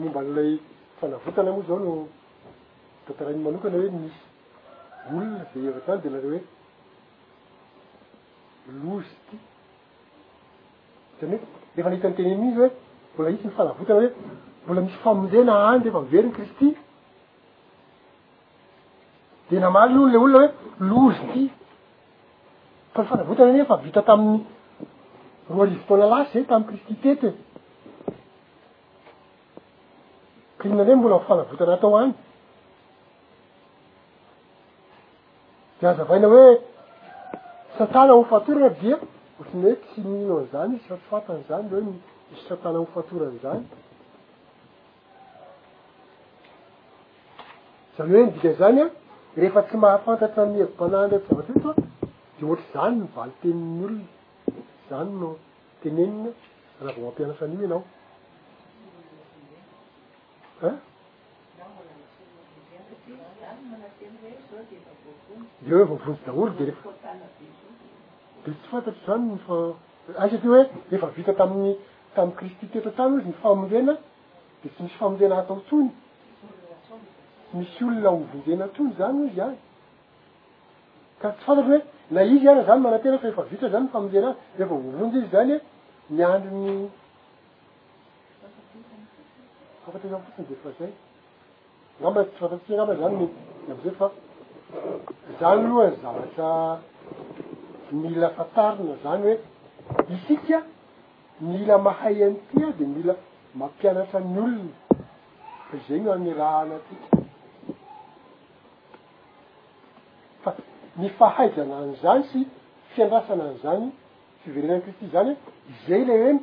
momba 0.00 0.20
n'ilay 0.22 0.52
fanavotana 0.98 1.50
moa 1.54 1.66
zao 1.68 1.78
no 1.86 1.92
tantarany 3.06 3.38
manokana 3.46 3.76
hoe 3.80 3.90
misy 4.00 4.20
olona 5.12 5.38
zay 5.54 5.68
ava- 5.68 5.82
rany 5.86 6.00
de 6.02 6.08
nareo 6.10 6.30
hoe 8.66 8.74
lozy 8.82 9.08
ty 9.30 9.36
zany 11.20 11.34
hoe 11.34 11.40
refa 11.76 11.88
nahitanytenenn 11.90 12.42
inzy 12.46 12.60
hoe 12.62 12.70
mbola 13.14 13.28
hitsy 13.32 13.46
nyfanavotana 13.48 14.00
re 14.02 14.08
mbola 14.64 14.80
misy 14.84 14.96
famondena 15.04 15.52
any 15.70 15.80
deefa 15.84 16.00
miveriny 16.04 16.32
kristy 16.36 16.68
de 19.50 19.56
namariny 19.60 19.96
ono 19.98 20.06
le 20.12 20.18
olona 20.24 20.38
hoe 20.40 20.50
lozy 20.90 21.26
ty 21.32 21.42
fa 22.92 23.00
nyfanavotana 23.02 23.50
nye 23.54 23.64
fa 23.70 23.76
vita 23.84 24.02
tamin'ny 24.08 24.40
roa 25.50 25.62
arivoftaola 25.66 26.06
lasy 26.12 26.32
zay 26.34 26.44
tami'y 26.50 26.68
kristy 26.70 26.94
tety 27.02 27.26
e. 27.28 27.32
ka 30.58 30.62
inona 30.68 30.82
nreo 30.84 30.96
mbola 31.00 31.14
hofanavotana 31.20 31.74
atao 31.78 31.94
any 32.02 32.14
de 35.80 35.86
azavaina 35.88 36.28
hoe 36.34 36.50
santana 37.76 38.12
hofatora 38.18 38.68
dia 38.80 38.96
ohatrany 39.40 39.64
hoe 39.64 39.74
tsy 39.82 39.98
minao 40.10 40.36
an'izany 40.38 40.72
izy 40.76 40.86
fa 40.86 40.92
tsy 40.96 41.08
fantany 41.10 41.42
zany 41.48 41.66
leh 41.70 41.80
hoe 41.80 41.88
misy 41.88 42.44
santana 42.48 42.78
hofatoran'izany 42.82 43.62
zany 47.96 48.10
hoe 48.16 48.22
nidika 48.28 48.50
zany 48.60 48.78
a 48.84 48.86
rehefa 49.40 49.60
tsy 49.68 49.76
mahafantatra 49.84 50.42
mihevom-panandra 50.52 51.16
eto 51.20 51.30
zavatra 51.34 51.54
eto 51.58 51.70
a 51.72 51.74
de 52.38 52.42
ohatry 52.46 52.68
zany 52.74 52.94
mivali 53.02 53.34
tenin'olona 53.42 54.02
zany 54.90 55.12
noo 55.20 55.34
tenenina 55.82 56.30
raha 56.84 56.92
vao 57.02 57.06
mampianatsa 57.10 57.44
nimy 57.52 57.64
anao 57.68 57.82
en 60.66 60.74
de 65.66 65.74
hoe 65.74 65.86
voavonjy 65.86 66.16
daholo 66.24 66.54
de 66.56 66.64
refa 66.68 66.88
de 68.44 68.52
tsy 68.52 68.68
fantatry 68.70 68.96
zany 69.06 69.22
nfa 69.36 69.54
asakeo 70.22 70.50
hoe 70.52 70.62
efa 70.96 71.06
vita 71.16 71.32
taminy 71.40 71.72
tamy 72.14 72.32
kristy 72.38 72.66
teto 72.72 72.90
tany 72.96 73.12
izy 73.18 73.28
nyfamonjena 73.30 73.94
de 74.60 74.66
tsy 74.72 74.80
misy 74.82 74.96
famonjenah 75.00 75.38
atao 75.42 75.58
tony 75.68 75.88
tsy 77.46 77.56
misy 77.56 77.80
olona 77.88 78.10
ovonjena 78.14 78.66
tony 78.76 78.90
zany 78.98 79.20
izy 79.28 79.40
any 79.46 79.56
karaa 81.20 81.36
tsy 81.38 81.44
fantatry 81.46 81.70
hoe 81.74 81.82
na 82.14 82.20
izy 82.34 82.46
ana 82.52 82.62
zany 82.68 82.80
manatenafa 82.86 83.28
efa 83.32 83.42
vita 83.50 83.66
zany 83.72 83.84
nfamonjenaazy 83.88 84.60
ehfa 84.62 84.74
voavonjy 84.84 85.16
izy 85.18 85.28
zany 85.34 85.50
e 85.50 85.60
miandrony 86.16 86.72
afatrazany 89.88 90.22
fotsiny 90.26 90.46
de 90.48 90.54
refa 90.54 90.70
zay 90.78 90.92
n'amba 92.00 92.20
tsy 92.24 92.36
fantatrysy 92.40 92.72
agnamba 92.72 92.94
zanyamzafa 93.00 94.06
zany 95.40 95.64
aloha 95.64 95.86
n 95.86 95.92
e, 95.92 95.96
zavatra 96.02 96.80
mila 98.02 98.28
fantarina 98.36 98.94
zany 99.02 99.22
hoe 99.26 99.36
isika 100.14 100.58
mila 101.48 101.74
mahay 101.86 102.18
an'ity 102.26 102.58
a 102.64 102.70
de 102.78 102.84
mila 102.94 103.14
mampianatra 103.60 104.20
ny 104.32 104.38
olona 104.44 104.74
fa 105.68 105.72
izay 105.80 105.98
nyo 106.02 106.10
amin'ny 106.16 106.34
raha 106.40 106.58
anatika 106.64 107.08
fa 110.42 110.50
mifahaijana 111.00 111.74
an'izany 111.82 112.22
sy 112.30 112.38
fiandrasana 112.94 113.42
an'izany 113.48 113.82
fiverenan 114.42 114.80
kristi 114.84 115.06
zany 115.14 115.30
hoe 115.34 115.70
izay 115.72 116.02
ley 116.08 116.18
hoe 116.24 116.34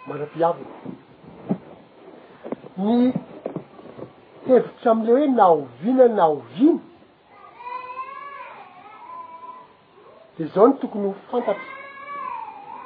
marapiavina 0.07 0.75
ny 2.85 3.13
hevitry 4.47 4.91
am'le 4.91 5.13
hoe 5.17 5.29
naovina 5.31 6.09
nao 6.09 6.37
viny 6.57 6.79
de 10.39 10.47
zao 10.55 10.67
ny 10.69 10.75
tokony 10.81 11.07
ho 11.09 11.15
fantatry 11.31 11.71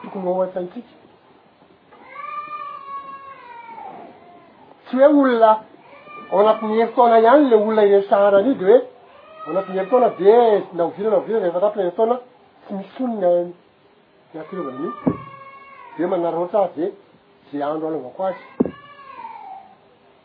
tokony 0.02 0.24
hoahoatsantsika 0.26 0.94
tsy 4.86 4.94
hoe 4.96 5.08
olona 5.08 5.50
ao 6.30 6.40
anatin'ny 6.44 6.76
hevitoagna 6.82 7.18
ihany 7.24 7.44
le 7.50 7.56
olona 7.56 7.84
iresara 7.88 8.36
ari 8.36 8.54
de 8.54 8.64
hoe 8.64 8.80
anatin'ny 9.50 9.78
ely 9.78 9.88
taona 9.92 10.10
de 10.20 10.34
naovirana 10.78 11.16
ovira 11.20 11.38
refa 11.44 11.60
tapila 11.64 11.84
ny 11.84 11.90
taona 11.98 12.16
tsy 12.62 12.72
misy 12.78 12.90
sono 12.96 13.52
atreva 14.40 14.70
miniko 14.72 15.10
de 15.96 16.04
manara 16.10 16.36
ohatra 16.42 16.60
ah 16.64 16.70
de 16.76 16.84
ze 17.50 17.58
andro 17.68 17.86
alo 17.88 17.96
avao 17.98 18.12
ko 18.16 18.22
azy 18.28 18.44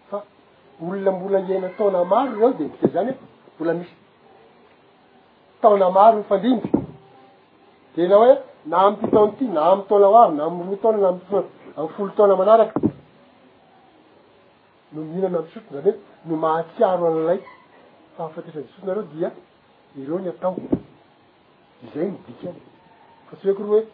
fa 0.09 0.17
olona 0.81 1.12
mbola 1.15 1.39
iena 1.49 1.69
taona 1.77 1.99
maro 2.12 2.33
reo 2.39 2.49
de 2.59 2.63
ndika 2.67 2.88
zany 2.93 3.12
he 3.12 3.15
mbola 3.55 3.73
misy 3.79 3.95
taona 5.62 5.88
maro 5.97 6.15
nyfandindry 6.19 6.69
de 7.95 8.01
laha 8.09 8.23
hoe 8.25 8.36
na 8.69 8.77
amtytaona 8.86 9.31
ty 9.38 9.45
na 9.55 9.62
amy 9.71 9.83
taona 9.89 10.05
hoavy 10.13 10.36
na 10.38 10.43
amroa 10.47 10.77
taona 10.83 10.97
namamy 10.97 11.19
folo 11.95 12.12
taona 12.17 12.36
manaraka 12.39 12.79
no 14.93 14.99
mirana 15.12 15.38
amy 15.39 15.47
sotrony 15.53 15.75
zany 15.81 15.91
hoe 15.93 15.99
no 16.27 16.33
mahatsiaro 16.43 17.05
an'laiko 17.12 17.53
fahafateisan 18.17 18.63
jesosi 18.67 18.86
nareo 18.88 19.04
dia 19.13 19.32
ireo 20.02 20.19
ny 20.19 20.28
atao 20.30 20.56
zay 21.93 22.08
nydikany 22.12 22.60
fa 23.28 23.36
tsy 23.38 23.45
hoeko 23.47 23.63
roa 23.63 23.82
hoe 23.82 23.88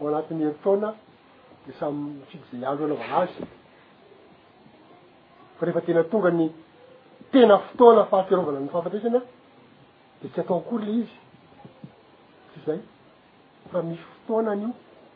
ho 0.00 0.04
anatinyrotaoana 0.08 0.88
de 1.66 1.72
samyfidy 1.80 2.44
zay 2.50 2.62
alo 2.70 2.84
anao 2.86 2.98
azy 3.20 3.44
fa 5.56 5.62
rehefa 5.66 5.80
tena 5.86 6.02
tongany 6.12 6.44
tena 7.32 7.58
fotoana 7.58 8.04
fahaterovanany 8.10 8.68
fahafateisana 8.72 9.20
de 10.20 10.26
tsy 10.28 10.40
ataoakory 10.40 10.84
le 10.86 10.92
izy 11.00 11.16
tsy 12.50 12.58
zay 12.66 12.80
fa 13.70 13.82
misy 13.82 14.02
fotoanan'io 14.12 14.70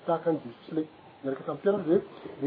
tahaka 0.07 0.31
an' 0.31 0.40
jesosy 0.44 0.75
le 0.77 0.83
iaraka 1.25 1.44
tampianaro 1.44 1.83
zahoe 1.85 2.03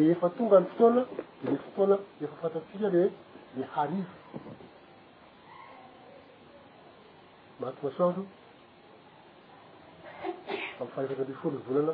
eefa 0.07 0.27
tonga 0.37 0.57
nny 0.59 0.67
fotoana 0.69 1.05
de 1.43 1.49
mi 1.51 1.57
fotoana 1.65 1.95
efa 2.23 2.35
fantatika 2.41 2.87
rehoe 2.95 3.11
le 3.57 3.63
harivo 3.73 4.13
matynasoandro 7.61 8.25
fami 10.77 10.89
fahefatra 10.93 11.23
ambe 11.25 11.37
folony 11.41 11.59
vonana 11.67 11.93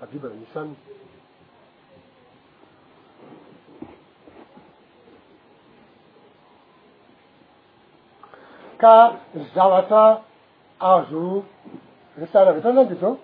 fa 0.00 0.04
biba 0.10 0.28
na 0.28 0.34
nisaniy 0.34 0.76
ka 8.80 8.94
nzavatra 9.40 10.02
azo 10.92 11.26
resara 12.18 12.48
avy 12.50 12.58
etranany 12.60 12.88
de 12.90 12.94
zao 13.00 13.14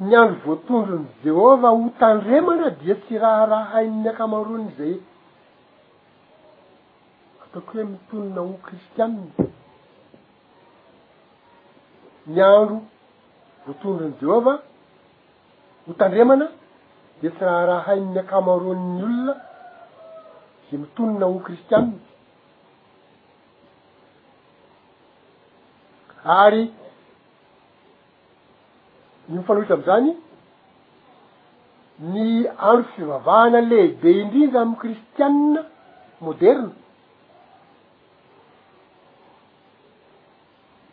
ny 0.00 0.12
andro 0.20 0.40
voatondrony 0.46 1.06
jehovah 1.24 1.70
ho 1.78 1.90
tandremana 1.98 2.70
dia 2.80 2.94
tsy 3.00 3.18
raharaha 3.18 3.70
haininy 3.72 4.08
ankamaroany 4.10 4.68
zay 4.78 4.94
ako 7.56 7.72
hoe 7.72 7.84
mitonona 7.90 8.40
ho 8.42 8.52
kristianna 8.66 9.32
ny 12.32 12.40
andro 12.56 12.78
voatondrony 13.64 14.12
jehova 14.20 14.52
ho 15.84 15.92
tandremana 16.00 16.46
de 17.20 17.28
ty 17.36 17.40
raha 17.48 17.64
raha 17.70 17.84
hain'ny 17.88 18.18
akamaron'ny 18.22 19.00
olona 19.08 19.34
za 20.66 20.74
mitonona 20.84 21.24
ho 21.32 21.36
kristianna 21.48 21.96
ary 26.44 26.62
ny 29.28 29.34
ofanohitry 29.40 29.74
am'izany 29.76 30.10
ny 32.14 32.22
andro 32.70 32.84
fivavahana 32.94 33.60
le 33.70 33.80
be 34.00 34.10
indrindra 34.24 34.60
amy 34.66 34.76
kristianna 34.82 35.60
moderna 36.26 36.70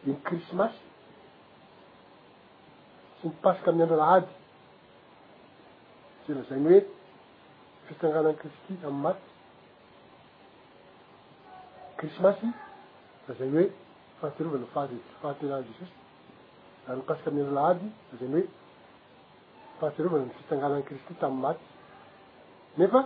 iny 0.06 0.16
krismasy 0.24 0.84
tsy 3.20 3.28
mipasiky 3.28 3.70
ami'ny 3.70 3.84
andro 3.86 3.98
lahady 4.02 4.32
se 6.26 6.34
lazainy 6.38 6.68
hoe 6.74 6.80
fitsanganan'n' 7.88 8.40
kristy 8.42 8.74
amy 8.88 9.00
maty 9.06 9.30
krismasy 12.00 12.48
lazainy 13.30 13.56
hoe 13.64 13.68
fahaterovana 14.20 14.68
fahafahatenany 14.76 15.66
jesosy 15.72 15.98
da 16.88 16.92
nipasiky 17.00 17.28
ami'y 17.32 17.44
andro 17.48 17.58
lahady 17.62 17.88
la 18.12 18.16
zainy 18.20 18.40
hoe 18.44 18.48
fahaterovana 19.80 20.24
ny 20.30 20.34
fitsanganany 20.38 20.84
kristy 20.92 21.14
tam'y 21.26 21.40
maty 21.46 21.68
nefa 22.78 23.02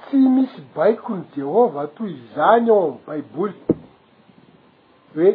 tsy 0.00 0.16
misy 0.34 0.60
baikony 0.74 1.22
jehova 1.36 1.78
atoy 1.88 2.12
zany 2.34 2.68
ao 2.70 2.82
amy 2.86 3.02
baiboly 3.10 3.56
hoe 5.14 5.30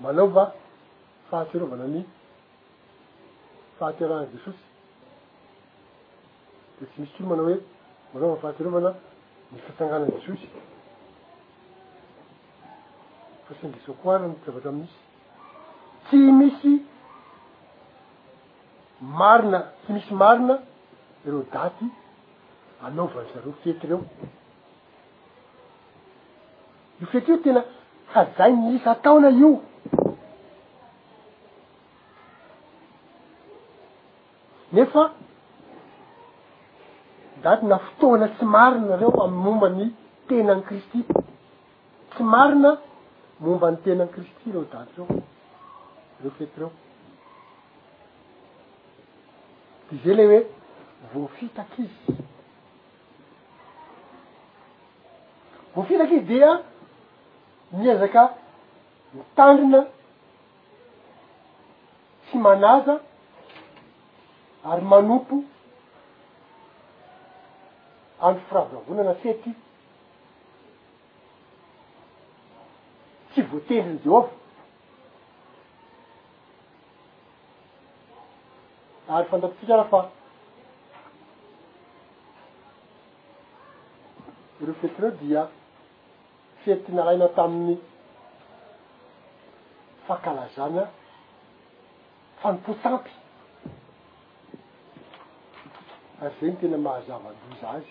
manao 0.00 0.28
va 0.28 0.52
fahaterovana 1.30 1.86
ny 1.86 2.04
fahateran' 3.78 4.26
jesosy 4.32 4.64
de 6.80 6.86
tsy 6.86 7.00
misy 7.00 7.12
tsio 7.12 7.26
manao 7.26 7.44
hoe 7.46 7.58
manaova 8.14 8.36
fahaterovana 8.42 8.90
ny 9.52 9.58
fitsanganan 9.66 10.10
jesosy 10.18 10.46
fa 13.44 13.52
sanyjesosy 13.60 13.98
ko 14.02 14.10
ara 14.10 14.26
ny 14.28 14.34
ty 14.36 14.46
zavatry 14.46 14.68
amin'isy 14.70 14.90
tsy 16.06 16.16
misy 16.40 16.72
marina 19.02 19.60
tsy 19.82 19.92
misy 19.92 20.14
marina 20.14 20.60
ereo 21.26 21.42
daty 21.54 21.84
anaovany 22.84 23.28
zareo 23.34 23.52
fety 23.64 23.86
reo 23.86 24.02
io 27.00 27.06
fety 27.06 27.26
rio 27.30 27.38
tena 27.42 27.62
fa 28.12 28.20
zay 28.36 28.52
nisa 28.52 28.90
ataona 28.92 29.28
io 29.30 29.50
nefa 34.72 35.02
daty 37.42 37.66
na 37.66 37.78
fotoana 37.86 38.26
tsy 38.34 38.44
marina 38.54 38.96
reo 39.00 39.12
am'y 39.24 39.40
momba 39.44 39.68
ny 39.78 39.84
tenany 40.28 40.62
kristy 40.68 40.98
tsy 42.12 42.22
marina 42.34 42.70
momba 43.44 43.66
ny 43.70 43.78
tenanykristy 43.84 44.46
reo 44.54 44.64
daty 44.72 44.92
reo 44.96 45.06
reo 46.22 46.32
fety 46.38 46.56
reo 46.60 46.70
de 49.88 49.94
zay 50.04 50.14
ley 50.16 50.26
hoe 50.30 50.40
voafitaky 51.12 51.82
izy 51.88 52.12
voafitaky 55.74 56.14
izy 56.20 56.26
dia 56.30 56.50
miezaka 57.80 58.22
mitandrina 59.14 59.80
tsy 62.26 62.36
manaza 62.46 62.94
ary 64.70 64.84
manompo 64.92 65.34
andro 68.26 68.42
firavavonana 68.48 69.14
fety 69.22 69.50
tsy 73.30 73.40
voateryny 73.50 73.94
jehova 74.04 74.30
ary 79.16 79.26
fandapitsika 79.30 79.74
raha 79.78 79.88
fa 79.92 80.00
reo 84.66 84.74
fety 84.82 84.98
reo 85.04 85.12
dia 85.20 85.42
fety 86.64 86.88
nahaina 86.98 87.28
tamin'ny 87.38 87.74
fahakalazana 90.06 90.82
fanomposampy 92.42 93.12
ary 96.20 96.32
zay 96.40 96.56
tena 96.60 96.76
mahazavaloza 96.76 97.68
azy 97.74 97.86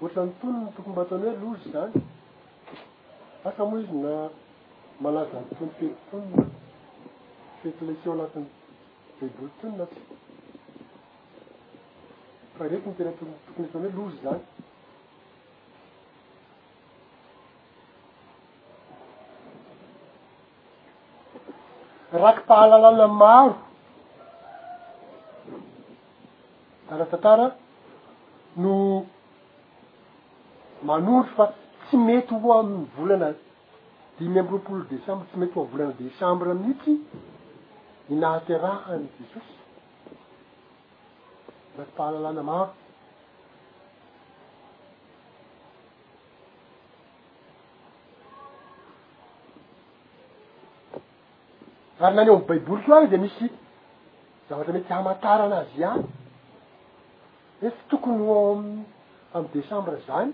ohatra 0.03 0.23
ny 0.27 0.33
tonony 0.41 0.69
tokony 0.77 0.95
bataony 0.99 1.27
hoe 1.29 1.41
lozy 1.43 1.69
zany 1.75 1.93
asa 3.49 3.63
moa 3.71 3.81
izy 3.83 3.97
na 4.05 4.13
malazany 5.03 5.47
tony 5.59 5.71
teto 5.79 5.97
tonina 6.11 6.43
fetyleseo 7.61 8.13
anatiny 8.17 8.49
baibolitonona 9.23 9.85
tsy 9.91 10.01
fa 12.57 12.63
reiky 12.71 12.89
nytena 12.91 13.13
tokony 13.47 13.67
etona 13.69 13.85
hoe 13.87 13.97
lozy 13.99 14.19
zany 14.29 14.43
raky 22.23 22.41
mpahalalana 22.45 23.09
maro 23.23 23.55
taratantara 26.89 27.47
no 28.63 28.75
manory 30.89 31.29
fa 31.37 31.45
tsy 31.83 31.97
mety 32.07 32.35
ho 32.43 32.49
amy 32.61 32.79
volana 32.97 33.29
dimyambropolo 34.19 34.81
desembre 34.93 35.27
tsy 35.29 35.37
mety 35.41 35.55
hoa 35.59 35.67
volana 35.73 35.93
decembre 36.03 36.49
aminitsy 36.55 36.93
inahaterahany 38.13 39.05
jesosy 39.17 39.55
raky 41.79 41.93
mpahalalàna 41.95 42.43
maro 42.51 42.69
ary 52.01 52.17
naneo 52.17 52.35
amy 52.37 52.45
baiboly 52.47 52.83
keo 52.85 52.95
ahy 52.97 53.07
de 53.09 53.17
misy 53.19 53.51
zavatra 54.49 54.73
mety 54.73 54.93
hamatara 54.93 55.45
anazy 55.45 55.85
any 55.85 56.05
efy 57.67 57.81
tokony 57.91 58.27
hao 58.29 58.51
am'y 59.35 59.49
decembre 59.55 59.97
zany 60.07 60.33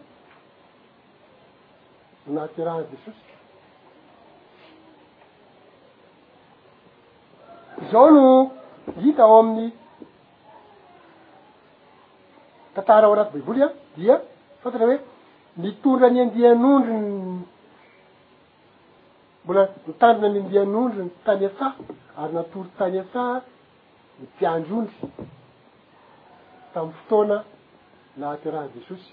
no 2.24 2.28
nahateraha 2.34 2.78
an 2.78 2.86
jesosy 2.90 3.28
zao 7.92 8.10
no 8.10 8.26
hita 9.04 9.22
ao 9.22 9.38
amin'ny 9.40 9.70
tantara 12.74 13.06
ao 13.06 13.12
anaty 13.14 13.32
baibouly 13.36 13.62
a 13.62 13.68
dia 13.96 14.16
fontatra 14.62 14.86
hoe 14.90 14.98
mitondra 15.64 16.06
any 16.10 16.20
andian'ondrony 16.20 17.44
mbola 19.44 19.68
nitandrina 19.86 20.28
ny 20.34 20.40
ndian'ondro 20.46 21.02
n 21.02 21.10
tany 21.26 21.42
afa 21.48 21.68
ary 22.22 22.32
natory 22.36 22.68
tany 22.78 22.96
asa 23.02 23.22
ny 24.18 24.24
piandry 24.38 24.72
ondry 24.80 24.98
tamn'ny 26.72 26.94
fotoana 27.02 27.38
laha 28.22 28.36
terahan 28.42 28.70
jesosy 28.76 29.10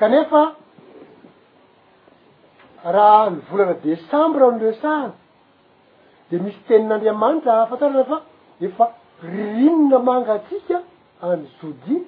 kanefa 0.00 0.42
raha 2.96 3.22
nyvolana 3.34 3.74
desembre 3.84 4.42
onresahana 4.50 5.16
de 6.30 6.34
misy 6.42 6.56
tenin'andriamanitra 6.68 7.50
ahafatarana 7.56 8.04
fa 8.10 8.18
efa 8.66 8.84
ririnona 9.30 9.98
manga 10.08 10.34
tsika 10.48 10.76
any 11.30 11.44
jodiy 11.60 11.98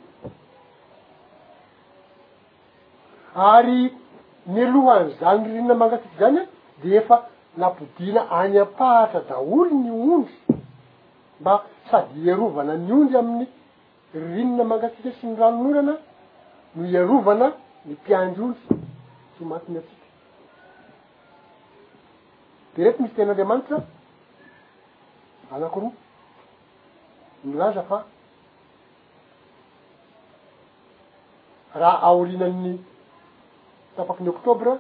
ary 3.35 3.93
mylohany 4.47 5.15
za 5.21 5.37
ny 5.39 5.45
rinona 5.53 5.75
mangatsika 5.75 6.19
zany 6.19 6.41
a 6.41 6.47
de 6.85 6.97
efa 6.97 7.29
napodina 7.57 8.29
any 8.31 8.59
ampahatra 8.61 9.21
daholo 9.29 9.65
ny 9.71 9.91
ondry 9.91 10.35
mba 11.41 11.65
sady 11.91 12.21
hiarovana 12.23 12.77
ny 12.77 12.93
ondry 12.93 13.17
amin'ny 13.19 13.47
rrinona 14.15 14.65
mangatsika 14.65 15.11
sy 15.13 15.27
ny 15.27 15.37
ranonorana 15.39 15.97
no 16.77 16.85
iarovana 16.87 17.53
ny 17.87 17.93
mpiandryondry 17.93 18.61
somatiny 19.39 19.79
atsika 19.79 20.03
de 22.77 22.85
rety 22.85 23.03
misy 23.03 23.15
tenandriamanitra 23.15 23.77
anakoroa 25.55 25.91
milaza 27.45 27.83
fa 27.83 28.05
raha 31.75 32.03
aorinanny 32.03 32.85
tafakyny 33.97 34.29
oktobre 34.31 34.71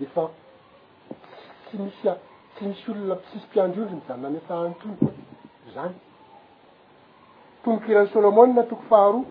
de 0.00 0.04
efa 0.04 0.28
tsy 1.66 1.76
misy 1.82 2.08
a 2.10 2.14
tsy 2.54 2.64
misy 2.68 2.90
olona 2.90 3.16
sisympiandreoviny 3.30 4.00
zany 4.08 4.22
nanyfany 4.22 4.72
tony 4.80 4.96
zany 5.74 5.94
tonokirany 7.64 8.08
solomony 8.08 8.52
na 8.54 8.62
toko 8.62 8.82
faharoa 8.90 9.22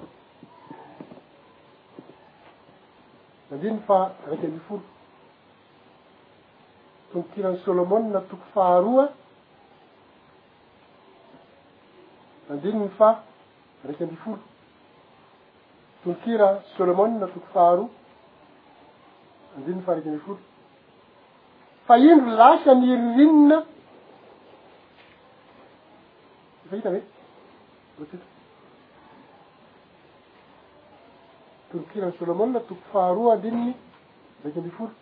nandinny 3.49 3.81
fa 3.87 3.99
raiky 4.27 4.45
ambi 4.47 4.59
folo 4.67 4.83
tonokirany 7.11 7.57
solomony 7.63 8.07
na 8.13 8.21
toko 8.25 8.45
faharoa 8.53 9.05
a 9.05 9.09
nandinyny 12.49 12.89
fa 12.97 13.09
raiky 13.85 14.03
ambi 14.03 14.17
folo 14.23 14.41
tonokira 16.03 16.63
solomony 16.77 17.19
na 17.19 17.27
toko 17.27 17.47
faharoa 17.53 17.89
andininy 19.57 19.81
fahariky 19.81 20.09
ni 20.09 20.17
folo 20.19 20.37
fa 21.87 21.97
indro 21.97 22.31
lasa 22.35 22.73
ny 22.75 22.85
iririnina 22.93 23.57
ifahita 26.65 26.89
ve 26.91 27.01
tolokirany 31.71 32.13
solomonia 32.19 32.59
toko 32.59 32.81
faharoa 32.93 33.33
andininy 33.35 33.73
raiky 34.43 34.61
ni 34.61 34.69
folo 34.71 34.93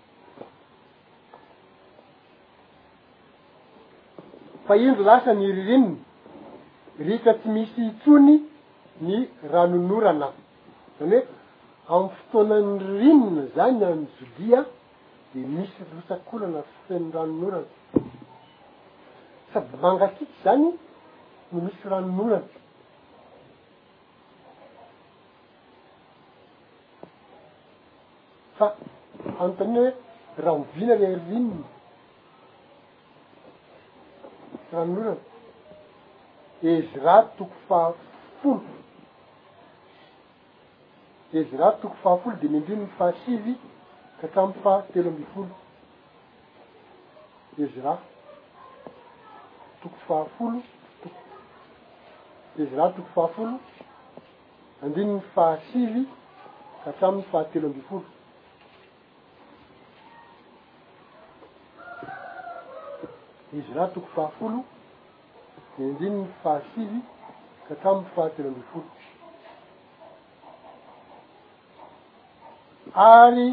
fa 4.67 4.73
indro 4.77 5.03
lasa 5.03 5.33
nyiririnina 5.33 5.95
rika 6.99 7.33
tsy 7.33 7.49
misy 7.49 7.81
itsony 7.87 8.39
ny 9.01 9.25
ranonorana 9.51 10.27
zany 10.97 11.15
hoe 11.21 11.38
amy 11.93 12.09
fotoanan'ny 12.17 12.75
rinone 12.99 13.43
zany 13.55 13.81
any 13.91 14.05
jolia 14.19 14.59
de 15.33 15.39
misy 15.55 15.79
rosakorana 15.93 16.61
ffeny 16.71 17.05
ranonoraty 17.13 17.45
sady 19.51 19.75
mangatiky 19.83 20.33
zany 20.45 20.69
ny 21.51 21.57
misy 21.67 21.83
ranonoraty 21.91 22.57
fa 28.57 28.67
ano 29.39 29.53
taniny 29.57 29.81
hoe 29.85 29.91
rahahoviana 30.45 30.95
re 31.03 31.07
rinona 31.29 31.67
ranon'orana 34.73 35.27
ezy 36.71 36.95
ra 37.05 37.15
toko 37.37 37.55
fahfolo 37.67 38.59
ezy 41.33 41.57
raha 41.57 41.71
toko 41.81 41.95
fahafolo 42.03 42.35
di 42.41 42.47
mindiniy 42.49 42.87
fahasivy 42.97 43.53
katramy 44.21 44.53
fahatelo 44.63 45.09
ambi 45.09 45.25
folo 45.33 45.51
izy 47.63 47.81
raha 47.83 47.99
toko 49.83 49.95
fahafolo 50.07 50.59
to 51.03 51.07
ezy 52.63 52.73
raha 52.77 52.89
toko 52.95 53.07
fahafolo 53.15 53.53
andiniy 54.83 55.19
fahasivy 55.35 56.01
ka 56.83 56.89
tramiy 56.99 57.23
fahatelo 57.31 57.65
ambi 57.67 57.81
fol 57.89 58.01
izy 63.57 63.71
raha 63.75 63.87
toko 63.95 64.07
fahafolo 64.15 64.59
de 65.77 65.81
myndiniy 65.85 66.25
fahasivy 66.43 66.99
ka 67.67 67.73
tramiy 67.81 68.05
fahatelo 68.15 68.47
ambi 68.49 68.61
folo 68.71 68.85
아ৰ 72.95 73.51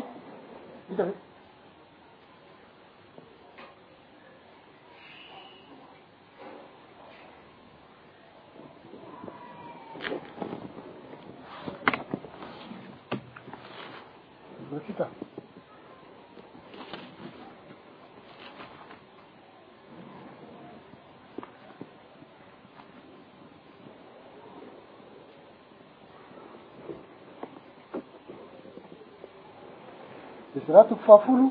za 30.57 30.73
raha 30.73 30.89
toko 30.89 31.03
fahafolo 31.07 31.51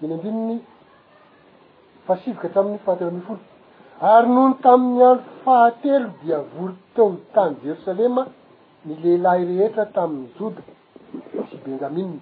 diny 0.00 0.12
aindininy 0.14 0.56
fahasivika 2.06 2.48
hatramin'ny 2.48 2.78
fahatelo 2.84 3.10
my 3.16 3.22
folo 3.26 3.40
ary 4.12 4.28
noho 4.34 4.48
ny 4.52 4.58
tamin'ny 4.66 5.00
andro 5.10 5.22
fahatelo 5.44 6.08
dia 6.22 6.38
voro 6.52 6.74
teo 6.94 7.06
tany 7.34 7.54
jerosalema 7.64 8.22
nylehilahy 8.86 9.42
rehetra 9.50 9.84
tamin'ny 9.96 10.26
joda 10.38 10.62
tsy 11.46 11.56
benjamina 11.64 12.20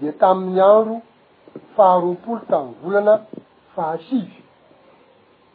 dia 0.00 0.12
tamin'ny 0.22 0.60
andro 0.72 0.94
faharoampolo 1.76 2.40
tamnny 2.52 2.74
volana 2.82 3.14
fahasizy 3.74 4.40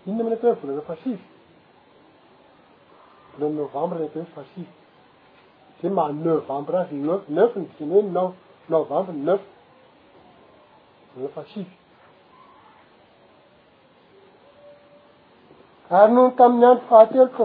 inona 0.06 0.24
miny 0.26 0.36
ataohe 0.38 0.58
y 0.58 0.62
volana 0.68 0.84
fahasizy 0.90 1.24
bolanny 3.34 3.56
novambre 3.62 4.00
ate 4.08 4.22
fahasizy 4.36 4.72
day 5.82 5.90
ma 5.98 6.04
novambre 6.26 6.76
azy 6.84 6.94
neuf 7.08 7.24
neuf 7.38 7.52
ny 7.60 7.64
dikna 7.68 7.94
hoe 7.96 8.06
nao 8.18 8.30
novembre 8.70 9.14
neuf 9.28 9.42
volana 11.16 11.32
fahasivy 11.36 11.74
ary 16.00 16.12
noho 16.18 16.28
ny 16.30 16.36
tamin'ny 16.40 16.68
andro 16.70 16.80
fahatelo 16.90 17.26
t 17.36 17.38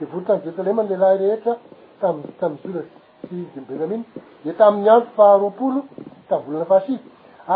de 0.00 0.04
volotanyy 0.12 0.44
betelema 0.46 0.82
ny 0.82 0.88
lehilah 1.00 1.12
rehetra 1.22 1.54
tam 2.00 2.14
tamy 2.40 2.56
jolasyde 2.64 3.60
benjaminy 3.68 4.04
de 4.44 4.50
tamin'ny 4.60 4.90
andro 4.96 5.10
faharoapolo 5.16 5.80
tamy 6.28 6.42
volana 6.46 6.66
fahasivy 6.72 7.04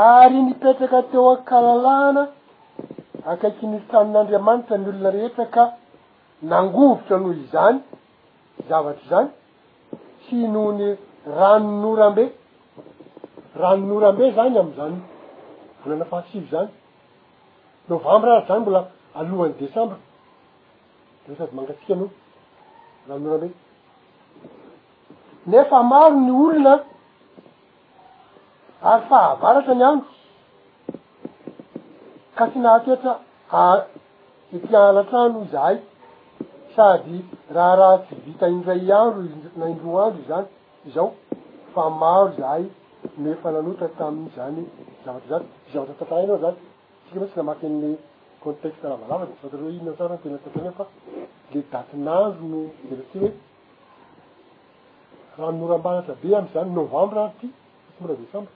ary 0.09 0.38
nipetraka 0.48 0.98
teo 1.11 1.27
akalalana 1.37 2.22
akaiky 3.33 3.64
ni 3.72 3.79
tramon'andriamanitra 3.88 4.77
ny 4.79 4.87
olona 4.90 5.11
rehetra 5.18 5.44
ka 5.55 5.64
nangovotra 6.51 7.16
noho 7.22 7.35
izany 7.44 7.79
zavatry 8.68 9.07
zany 9.12 9.29
sy 10.25 10.37
noho 10.55 10.70
ny 10.79 10.88
rano 11.38 11.70
norambe 11.83 12.25
raha 13.59 13.77
no 13.79 13.87
norambe 13.95 14.31
zany 14.35 14.59
am'izany 14.59 14.97
vola 15.85 15.97
nafahasivy 16.03 16.49
zany 16.51 16.69
novambra 17.88 18.31
aray 18.37 18.47
zany 18.49 18.61
mbola 18.65 18.81
alohan'ny 19.15 19.55
desembra 19.61 19.99
sady 21.41 21.55
mangatsika 21.59 21.95
no 21.95 22.09
rao 23.09 23.19
norambe 23.19 23.55
nefa 25.55 25.83
maro 25.93 26.11
ny 26.25 26.31
olona 26.43 26.75
ary 28.93 29.05
fahavaratra 29.12 29.75
ny 29.81 29.85
andro 29.91 30.11
ka 32.41 32.45
tsy 32.51 32.59
nahatoetra 32.67 33.12
a 33.62 33.62
itianatrano 34.61 35.49
zahay 35.57 35.77
sady 36.77 37.25
raha 37.59 37.77
raha 37.83 37.99
tsy 38.07 38.15
vita 38.27 38.49
indray 38.59 38.93
andro 39.01 39.23
na 39.57 39.69
indroa 39.75 40.05
andro 40.11 40.23
i 40.27 40.31
zany 40.37 40.49
zao 40.95 41.15
fa 41.75 41.91
maro 42.05 42.33
zahay 42.45 42.69
me 43.16 43.35
fananota 43.42 43.90
tamin' 43.96 44.31
zany 44.35 44.66
zavatra 45.05 45.29
zaty 45.38 45.51
y 45.68 45.72
zavatra 45.75 45.94
tantrarainao 45.98 46.38
zany 46.40 46.57
tsika 47.05 47.18
moha 47.18 47.31
tsy 47.31 47.38
namaky 47.38 47.66
an'le 47.66 47.98
contexte 48.40 48.85
lavalavaty 48.88 49.33
svatarhoe 49.40 49.72
inona 49.72 49.96
saran 49.98 50.18
tena 50.22 50.38
tatanao 50.38 50.72
fa 50.72 50.87
le 51.53 51.62
datenazy 51.70 52.40
no 52.44 52.70
delati 52.88 53.18
hoe 53.18 53.33
raha 55.37 55.53
norambanatra 55.53 56.16
be 56.22 56.35
am'izany 56.37 56.72
novembre 56.72 57.18
rahy 57.20 57.37
ty 57.40 57.48
a 57.48 57.90
tsy 57.90 58.01
mbola 58.01 58.16
decembre 58.16 58.48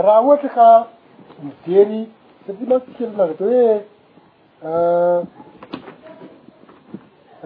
raha 0.00 0.20
ohatra 0.28 0.48
ka 0.58 0.97
midery 1.42 2.10
satia 2.46 2.64
mako 2.68 2.84
tsikilinava 2.86 3.34
te 3.38 3.44
hoe 3.44 3.74
ah, 4.70 5.20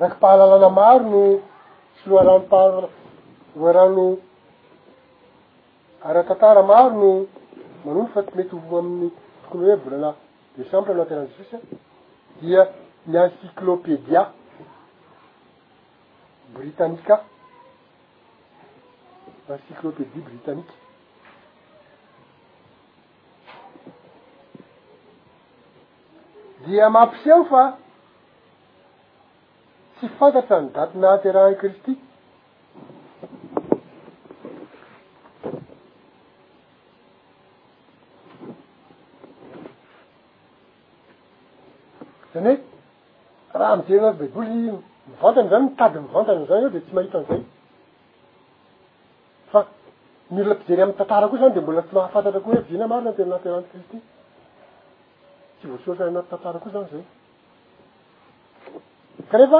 raky 0.01 0.17
pahalalana 0.21 0.71
maro 0.73 1.03
no 1.13 1.23
syloa 2.01 2.25
rano 2.27 2.47
pahaa 2.53 2.89
voarano 3.59 4.07
aratatara 6.09 6.63
maro 6.73 6.91
no 7.01 7.11
manono 7.85 8.09
fa 8.15 8.21
ty 8.27 8.33
mety 8.37 8.55
ovo 8.59 8.75
amin'ny 8.81 9.09
tokony 9.45 9.65
hoe 9.69 9.77
volala 9.85 10.11
de 10.57 10.63
sampe 10.71 10.89
anatena 10.93 11.23
jesosy 11.37 11.57
dia 12.41 12.63
ny 13.11 13.17
encyclopedia 13.25 14.21
britaniqe 16.55 17.17
encyclopedia 19.53 20.23
britanique 20.29 20.75
dia 26.67 26.89
mampiseo 26.91 27.45
fa 27.51 27.63
tsy 29.99 30.07
fantatra 30.19 30.57
ny 30.61 30.71
daty 30.77 30.99
nahaterany 31.05 31.57
kristy 31.61 31.93
zany 42.35 42.55
hoe 42.59 43.59
raha 43.63 43.73
amijery 43.73 43.99
anary 43.99 44.17
baiboly 44.21 44.57
mivantana 44.63 45.51
zany 45.53 45.65
mitady 45.67 45.99
mivantana 46.07 46.47
zany 46.49 46.65
ao 46.67 46.73
de 46.77 46.81
tsy 46.81 46.93
mahita 46.95 47.17
an'izay 47.19 47.43
fa 49.51 49.61
miolola 50.33 50.55
mpizery 50.57 50.83
amny 50.89 50.97
tantara 51.03 51.27
koa 51.31 51.41
zany 51.43 51.55
de 51.57 51.61
mbola 51.65 51.83
tsy 51.87 51.95
mahafantatra 52.01 52.41
koa 52.45 52.53
hoe 52.55 52.63
avina 52.65 52.87
maro 52.93 53.03
na 53.09 53.13
tena 53.19 53.29
anaterany 53.33 53.67
kristy 53.75 53.99
y 55.63 55.67
voasotra 55.69 56.07
y 56.07 56.09
anaty 56.09 56.29
tantara 56.31 56.59
koa 56.63 56.73
zany 56.77 56.89
zay 56.93 57.05
kareefa 59.31 59.59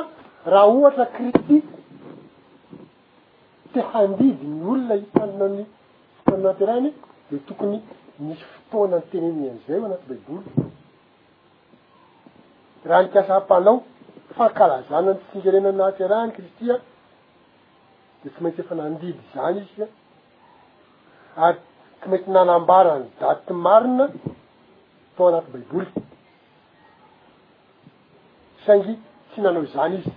raha 0.53 0.67
ohatra 0.73 1.07
kristi 1.17 1.57
te 3.73 3.81
handidy 3.93 4.47
ny 4.53 4.63
olona 4.71 4.95
hitandina 5.03 5.47
ny 5.57 5.65
fotoana 6.25 6.43
nahateraany 6.45 6.91
de 7.31 7.37
tokony 7.49 7.79
misy 8.25 8.43
fotoana 8.55 8.97
ny 8.97 9.03
tenenyan'izay 9.11 9.79
o 9.79 9.85
anaty 9.89 10.05
baiboly 10.11 10.43
raha 12.89 13.03
nikiasa 13.05 13.31
hampanao 13.37 13.75
fankalazana 14.37 15.01
ny 15.13 15.21
singerena 15.33 15.71
nahaterahany 15.79 16.31
kristya 16.37 16.75
de 18.25 18.31
tsy 18.31 18.41
maintsy 18.43 18.61
efa 18.65 18.75
nandidy 18.81 19.21
zany 19.35 19.59
izy 19.63 19.75
ka 19.79 19.87
ary 21.45 21.59
tsy 22.01 22.07
mainty 22.11 22.29
nanambarany 22.37 23.07
daty 23.21 23.53
marina 23.67 24.05
anaty 25.29 25.49
baiboly 25.55 25.87
saingy 28.67 28.95
tsy 29.31 29.39
nanao 29.45 29.65
zany 29.75 29.97
izy 30.01 30.11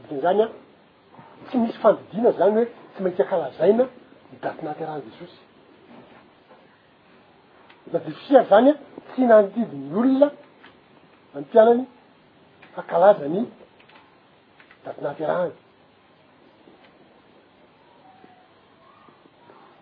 dikn'zany 0.00 0.40
a 0.46 0.46
tsy 1.46 1.56
misy 1.64 1.78
fandidina 1.82 2.30
zany 2.38 2.52
hoe 2.58 2.66
tsy 2.92 3.00
maintya 3.04 3.24
akalazaina 3.26 3.84
ny 4.30 4.36
datinaty 4.44 4.82
arany 4.84 5.02
jesosy 5.06 5.38
daty 7.92 8.08
jesosy 8.16 8.34
ary 8.38 8.48
zany 8.52 8.70
a 8.74 8.76
tsy 9.12 9.20
nanotidyny 9.30 9.94
olona 10.00 10.28
ampianany 11.38 11.82
hakalazany 12.76 13.40
datinaty 14.84 15.22
raany 15.30 15.54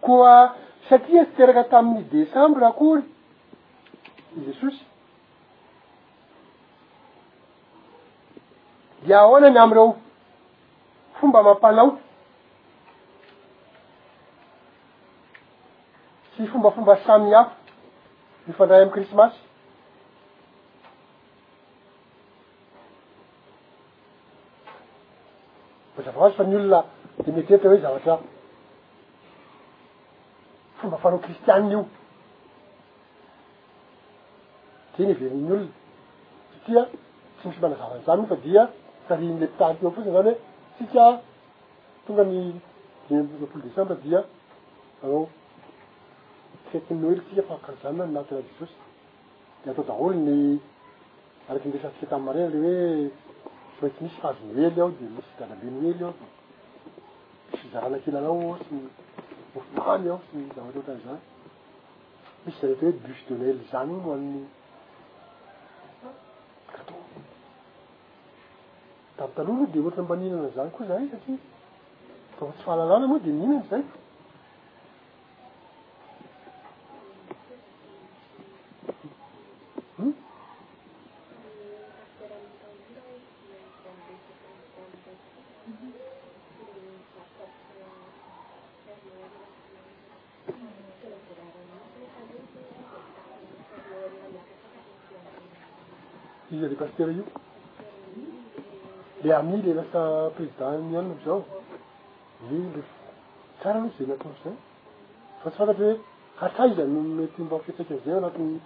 koa 0.05 0.33
satria 0.88 1.23
tsy 1.25 1.35
teraka 1.38 1.62
tamin'ny 1.73 2.05
desembra 2.17 2.67
akory 2.75 3.03
i 4.37 4.41
jesosy 4.45 4.85
dia 9.07 9.21
ahoanany 9.21 9.59
amy 9.59 9.75
reo 9.75 9.97
fomba 11.21 11.43
mampanao 11.43 11.99
tsy 16.35 16.47
fombafomba 16.47 16.97
samy 17.07 17.35
aho 17.35 17.51
nifandray 18.47 18.83
amy 18.83 18.91
krismasy 18.91 19.38
bazava 25.97 26.21
oazy 26.21 26.37
fa 26.37 26.45
ny 26.45 26.57
olona 26.57 26.85
de 27.25 27.33
metetra 27.33 27.71
hoe 27.71 27.79
zavatra 27.81 28.19
fomba 30.81 30.97
faro 30.99 31.19
kristianiny 31.19 31.73
io 31.73 31.87
ny 35.06 35.14
vynin' 35.14 35.70
olona 36.68 36.84
satria 36.84 36.87
tsy 37.38 37.46
misy 37.48 37.58
manazavanyzany 37.64 38.20
iny 38.22 38.28
fa 38.32 38.37
dia 38.44 38.62
karinyle 39.08 39.46
pitaryky 39.52 39.84
o 39.87 39.88
fotsiny 39.94 40.12
zany 40.16 40.32
hoe 40.32 40.32
tsika 40.76 41.04
tonga 42.06 42.22
ny 42.32 42.38
dipole 43.40 43.62
decembre 43.66 43.94
dia 44.04 44.20
avo 45.04 45.18
enely 46.90 47.20
sika 47.26 47.42
faaaesosy 47.48 48.72
de 49.62 49.66
atao 49.70 49.84
daholonne 49.88 50.37
araky 51.48 51.66
nresatika 51.68 52.06
tamy 52.11 52.24
marena 52.26 52.48
le 52.54 52.58
hoe 52.58 52.76
so 53.76 53.80
aitsy 53.87 54.00
misy 54.04 54.16
fahazonoely 54.22 54.64
ao 54.84 54.90
de 54.98 55.04
misy 55.16 55.40
alabenelyizaraanakelanao 55.44 58.42
sny 58.64 58.80
ao 59.78 59.96
n 60.34 60.37
misy 62.44 62.58
zay 62.61 62.74
to 62.78 62.82
hoebuc 62.87 63.18
dnel 63.28 63.58
zany 63.72 63.96
tamytalohalo 69.18 69.64
i 69.68 69.72
de 69.72 69.81
ohatra 69.81 70.02
mbanihinana 70.02 70.48
zany 70.54 70.70
koa 70.70 70.87
za 70.87 70.94
satria 70.94 71.38
dofa 72.40 72.52
tsy 72.52 72.62
fahalalana 72.62 73.07
moa 73.07 73.18
de 73.18 73.31
mhinany 73.33 73.66
zay 73.70 73.83
hmm? 79.96 80.14
izy 96.54 96.66
le 96.68 96.74
pasteura 96.76 97.12
io 97.12 97.47
amile 99.33 99.75
lasa 99.75 100.31
président 100.37 100.79
nianina 100.79 101.14
amzao 101.14 101.45
mi 102.49 102.59
le 102.75 102.83
tsara 103.61 103.81
hoh 103.81 103.91
zay 103.99 104.07
natonfy 104.07 104.38
zayy 104.45 104.57
fa 105.43 105.51
tsy 105.51 105.57
fanatry 105.57 105.85
hoe 105.85 106.01
hatraizany 106.37 107.03
mety 107.17 107.43
mbakitsaika 107.43 107.93
amizay 107.95 108.14
o 108.14 108.19
anatinny 108.19 108.59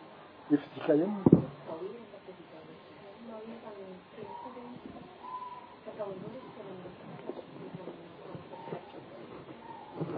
e 0.53 0.57
fizikay 0.62 0.94
aniny 0.94 1.14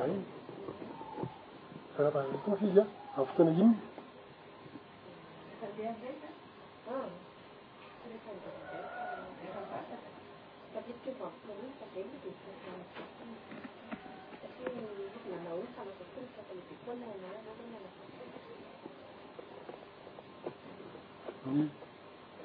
ay 0.04 0.12
fanapahatonofizy 1.96 2.80
a 2.82 2.86
an' 3.20 3.26
fotoana 3.28 3.50
inony 3.56 3.72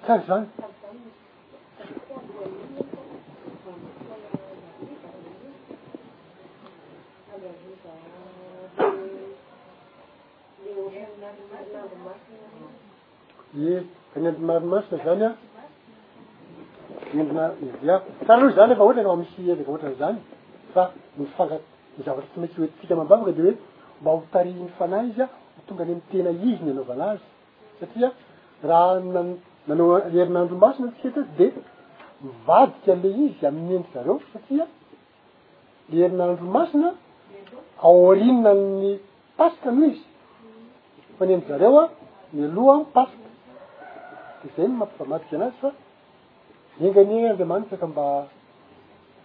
ay 0.09 0.21
zany 0.27 0.45
e 13.57 13.83
any 14.15 14.27
ambimaromasina 14.27 14.97
zany 15.03 15.25
a 15.25 15.33
inaia 17.13 17.99
ksara 17.99 18.33
aloho 18.35 18.55
zany 18.57 18.69
lefa 18.71 18.83
ohatra 18.85 19.03
nfa 19.05 19.15
misy 19.21 19.41
evaka 19.53 19.71
ohatrany 19.71 19.95
zany 20.03 20.17
fa 20.73 20.83
nifangat 21.17 21.61
nizavatry 21.97 22.29
tsy 22.31 22.39
maintsy 22.39 22.59
hoettsika 22.61 22.95
mambavaka 22.99 23.31
de 23.37 23.41
hoe 23.45 23.53
mba 24.01 24.11
ho 24.11 24.23
tarehiny 24.33 24.69
fanay 24.77 25.05
izy 25.09 25.21
a 25.21 25.27
hotonga 25.55 25.83
any 25.85 25.93
amy 25.93 26.03
tena 26.11 26.29
izy 26.49 26.63
ny 26.65 26.71
anaovanazy 26.71 27.25
satria 27.79 28.09
raha 28.69 28.91
aminano 28.97 29.33
nanao 29.69 29.95
herin'andro 30.15 30.55
masina 30.65 30.87
tsy 30.97 31.05
etray 31.09 31.27
de 31.39 31.47
mivadika 32.23 32.89
ale 32.95 33.09
izy 33.25 33.43
amin'nyendry 33.49 33.89
zareo 33.95 34.15
satia 34.31 34.63
le 35.91 35.95
herin'andro 36.05 36.45
masina 36.57 36.89
aorininany 37.89 38.93
paske 39.39 39.65
amizy 39.73 40.05
fa 41.17 41.23
nendry 41.29 41.47
zareo 41.51 41.75
a 41.83 41.85
ny 42.35 42.41
aloha 42.49 42.73
a 42.83 42.85
paska 42.95 43.27
de 44.39 44.47
zay 44.55 44.67
no 44.69 44.75
mampivamadika 44.81 45.33
anazy 45.37 45.57
fa 45.61 45.69
menganea 46.81 47.27
andriamanitysaka 47.33 47.85
mba 47.93 48.05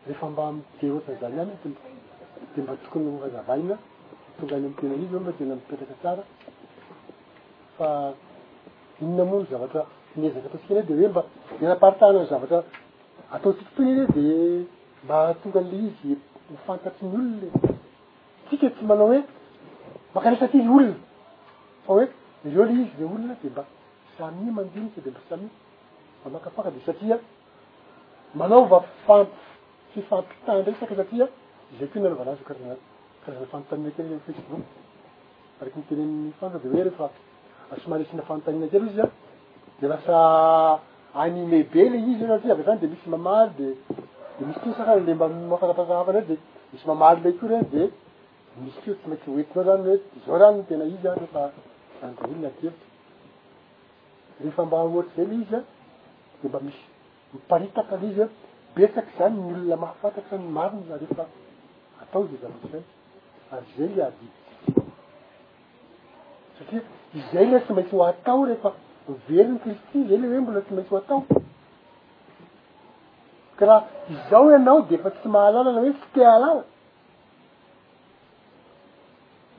rehefa 0.07 0.27
mba 0.33 0.45
mde 0.55 0.87
ohatran 0.95 1.19
zany 1.21 1.37
amy 1.45 1.55
de 2.55 2.59
mba 2.63 2.73
tokony 2.85 3.07
hhazavaina 3.23 3.75
mtonga 4.33 4.55
any 4.59 4.67
antena 4.71 4.95
izy 5.05 5.15
mba 5.23 5.31
tena 5.39 5.55
mipetaka 5.59 5.95
tsara 6.01 6.23
fa 7.77 7.87
inona 9.01 9.23
amono 9.27 9.45
zavatra 9.53 9.83
nezaa 10.17 10.39
aotia 10.53 10.79
y 10.79 10.83
dehoe 10.89 11.09
mba 11.13 11.23
ianaparitna 11.61 12.09
ny 12.15 12.23
zavatra 12.31 12.59
ataotsika 13.35 13.71
tony 13.77 13.95
de 14.15 14.25
mbaatonga 15.05 15.61
n'le 15.65 15.77
izy 15.89 16.11
ifantatryny 16.55 17.15
olon 17.15 17.51
tsika 18.47 18.67
ty 18.77 18.83
manao 18.91 19.09
hoe 19.11 19.21
maka 20.15 20.27
lesati 20.33 20.59
olna 20.61 20.95
fa 21.85 21.91
hoe 21.95 22.07
ireo 22.47 22.65
le 22.69 22.73
izy 22.85 23.01
e 23.01 23.05
oln 23.05 23.29
emba 23.47 23.63
sami 24.17 24.51
mandiiy 24.57 24.91
demba 25.05 25.21
sami 25.29 25.47
amakaaka 26.27 26.71
de 26.75 26.81
satria 26.87 27.17
manaova 28.41 28.79
fampyfifampitandraka 29.07 30.97
satia 31.01 31.27
zako 31.79 31.97
nalvanazykrnkarazana 32.05 33.47
famotaifacebook 33.53 34.63
araky 35.61 35.77
nitenyifandeoe 35.79 36.83
refa 36.89 37.05
asomaresina 37.73 38.23
fantaina 38.23 38.67
izya 38.91 39.07
de 39.81 39.87
lasa 39.89 40.81
anime 41.15 41.63
be 41.73 41.83
le 41.89 41.97
izy 42.13 42.25
satri 42.29 42.63
zany 42.67 42.79
de 42.83 42.87
misy 42.93 43.07
mamaly 43.15 43.51
dde 43.59 43.69
misy 44.47 44.69
i 44.69 44.73
sa 44.77 44.95
le 44.95 45.15
mbamahafarafaafana 45.15 46.21
de 46.29 46.37
misy 46.73 46.87
mamaly 46.91 47.19
le 47.25 47.31
ko 47.39 47.47
reny 47.51 47.65
de 47.75 47.83
misy 48.63 48.79
keo 48.85 48.95
tsy 48.99 49.09
maitsy 49.11 49.31
oekynao 49.31 49.65
zany 49.65 49.83
hoe 49.87 49.99
zao 50.27 50.37
rany 50.43 50.61
tena 50.69 50.85
izy 50.95 51.07
efaanolnykeity 51.07 52.83
rehefa 54.41 54.63
mba 54.67 54.77
ohatry 54.87 55.19
zay 55.19 55.27
le 55.31 55.35
izy 55.43 55.55
a 55.57 55.61
de 56.41 56.47
mba 56.49 56.59
misy 56.67 56.83
miparitaka 57.33 57.95
le 58.01 58.07
izy 58.11 58.21
e 58.23 58.29
betsaky 58.77 59.13
zany 59.19 59.35
ny 59.43 59.49
olona 59.53 59.77
mahafantaty 59.85 60.31
any 60.37 60.49
mariny 60.57 60.83
za 60.89 60.97
refa 61.03 61.25
atao 62.03 62.23
za 62.43 62.49
aaa 62.49 62.81
ay 63.53 63.63
zay 63.77 63.89
le 63.97 64.03
a 64.05 64.11
satria 66.59 66.83
zay 67.33 67.45
le 67.51 67.59
tsy 67.61 67.73
maintsy 67.77 67.95
ho 67.97 68.03
atao 68.13 68.41
refa 68.51 68.71
miveryny 69.09 69.59
kristi 69.63 69.99
zay 70.09 70.19
le 70.21 70.27
hoe 70.31 70.41
mbola 70.43 70.61
tsy 70.63 70.75
maisy 70.77 70.91
ho 70.93 70.97
atao 71.01 71.21
ka 73.57 73.65
raha 73.69 73.87
izao 74.15 74.47
ianao 74.55 74.81
de 74.89 74.95
efa 74.99 75.11
tsy 75.17 75.29
mahalala 75.35 75.71
na 75.75 75.81
hoe 75.85 75.93
fy 76.01 76.07
te 76.15 76.21
alana 76.35 76.63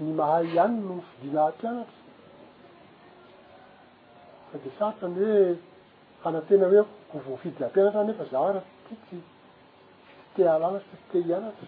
ny 0.05 0.09
mahay 0.21 0.45
ihany 0.53 0.77
no 0.87 0.95
fidinahampianatra 1.09 1.93
fa 4.49 4.55
de 4.63 4.69
sarotrany 4.79 5.17
hoe 5.21 5.41
hanatena 6.23 6.65
hoe 6.71 6.81
kovofidy 7.11 7.61
ampianatra 7.67 8.01
nefa 8.07 8.25
zara 8.33 8.61
tsyty 8.85 8.97
tsy 9.07 9.19
sy 10.21 10.25
te 10.39 10.47
alanay 10.55 10.81
tsy 10.87 10.97
fte 11.03 11.17
hianatry 11.27 11.67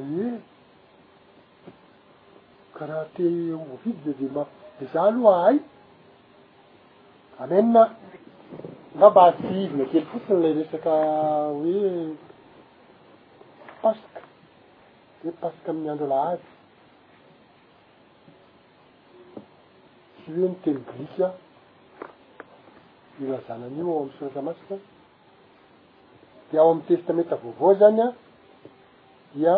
e 0.00 0.32
karaha 2.80 3.04
te 3.16 3.24
ovofidy 3.54 4.00
bevema 4.04 4.44
de 4.78 4.86
za 4.92 5.00
aloha 5.08 5.40
hay 5.46 5.58
amenina 7.44 7.82
na 9.00 9.06
mba 9.10 9.22
a 9.28 9.32
sy 9.40 9.46
ivy 9.62 9.74
nakely 9.78 10.06
fotsiny 10.12 10.38
lay 10.42 10.52
resaka 10.58 10.92
hoe 11.58 11.80
paska 13.82 14.20
e 15.28 15.32
paske 15.40 15.68
amny 15.72 15.88
andro 15.92 16.06
lah 16.12 16.24
ady 16.32 16.48
tsy 20.16 20.28
hoe 20.36 20.48
nitelogrikya 20.52 21.28
ilazanan'io 23.22 23.84
ao 23.90 24.00
amiy 24.02 24.16
sorasamasika 24.18 24.74
de 26.52 26.58
ao 26.58 26.70
amy 26.72 26.82
testamenty 26.88 27.32
avaovaoa 27.36 27.78
zany 27.82 28.00
a 28.06 28.08
dia 29.34 29.54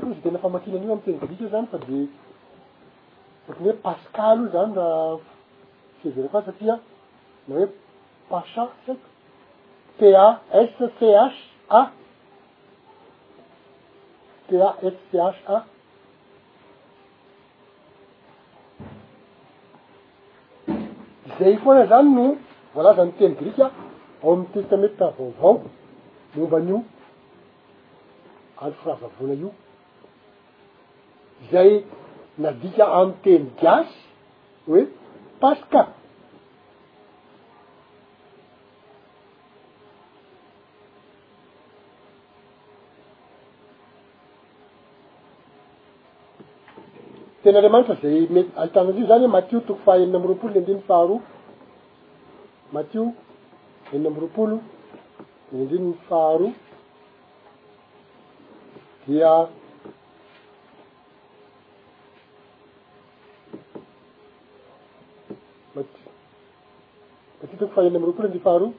koo 0.00 0.10
za 0.14 0.20
tena 0.22 0.38
famakina 0.38 0.76
any 0.76 0.84
io 0.86 0.92
am'y 0.92 1.02
teny 1.04 1.18
griqky 1.18 1.42
io 1.44 1.48
zany 1.54 1.66
fa 1.70 1.78
de 1.78 1.98
voatiny 3.46 3.60
hoe 3.64 3.76
pascaly 3.86 4.44
io 4.44 4.50
zany 4.54 4.72
raha 4.76 5.20
severakoa 6.02 6.42
satria 6.46 6.74
na 7.46 7.54
hoe 7.56 7.66
pasantyysako 8.30 9.10
tea 9.98 10.26
scha 10.72 10.86
tea 10.98 11.22
ssha 11.36 11.80
zay 21.38 21.54
koa 21.62 21.74
na 21.78 21.86
zany 21.92 22.10
no 22.16 22.24
voalazany 22.74 23.12
teny 23.18 23.34
grika 23.40 23.64
a 23.70 23.74
ao 24.24 24.32
am'yterita 24.32 24.76
mety 24.82 25.04
a 25.06 25.10
vaovao 25.18 25.54
momban'io 26.36 26.78
alo 28.60 28.72
forava 28.82 29.08
vola 29.18 29.32
io 29.42 29.50
zay 31.52 31.84
nadika 32.38 32.86
amyteny 32.92 33.44
diasy 33.60 33.94
hoe 34.66 34.82
pasque 35.40 35.78
tena 47.42 47.58
andriamanitra 47.58 47.94
zay 48.02 48.28
mety 48.34 48.52
ahitananio 48.60 49.06
zany 49.08 49.24
he 49.24 49.28
matio 49.36 49.58
too 49.66 49.76
fa 49.84 49.92
enina 50.02 50.18
mbyroapolo 50.18 50.50
ly 50.52 50.56
andininy 50.60 50.82
faharo 50.88 51.16
matio 52.74 53.02
enina 53.92 54.10
mbyroapolo 54.10 54.56
ny 55.52 55.58
andininy 55.62 55.94
faharo 56.08 56.48
dia 59.06 59.32
fa 67.74 67.82
ina 67.84 67.98
miroakola 67.98 68.28
ndefaharoa 68.28 68.70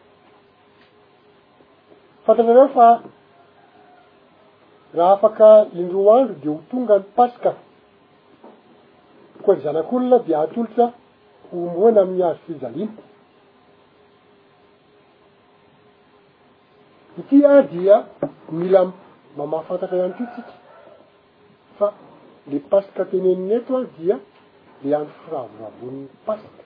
fantatra 2.26 2.54
reo 2.54 2.68
fa 2.78 2.88
raha 4.98 5.12
afaka 5.18 5.48
indroa 5.80 6.14
andro 6.20 6.36
de 6.42 6.48
ho 6.52 6.58
tonga 6.72 6.96
ny 7.00 7.06
paska 7.18 7.52
koa 9.44 9.56
ny 9.56 9.62
zanak'olona 9.66 10.18
de 10.28 10.34
atolotra 10.42 10.86
homboana 11.52 12.00
ami'ny 12.04 12.22
hazo 12.28 12.40
fijaliana 12.48 12.92
ity 17.20 17.38
a 17.46 17.62
dia 17.72 17.96
mila 18.58 18.82
mamaafantatra 19.38 19.96
ihany 20.00 20.16
tytsika 20.20 20.54
fa 21.80 21.88
le 22.52 22.60
paska 22.72 23.02
teneniny 23.12 23.54
eto 23.58 23.74
a 23.78 23.84
dia 23.98 24.16
le 24.84 24.90
andro 25.00 25.16
firavoravon''ny 25.26 26.00
paska 26.26 26.62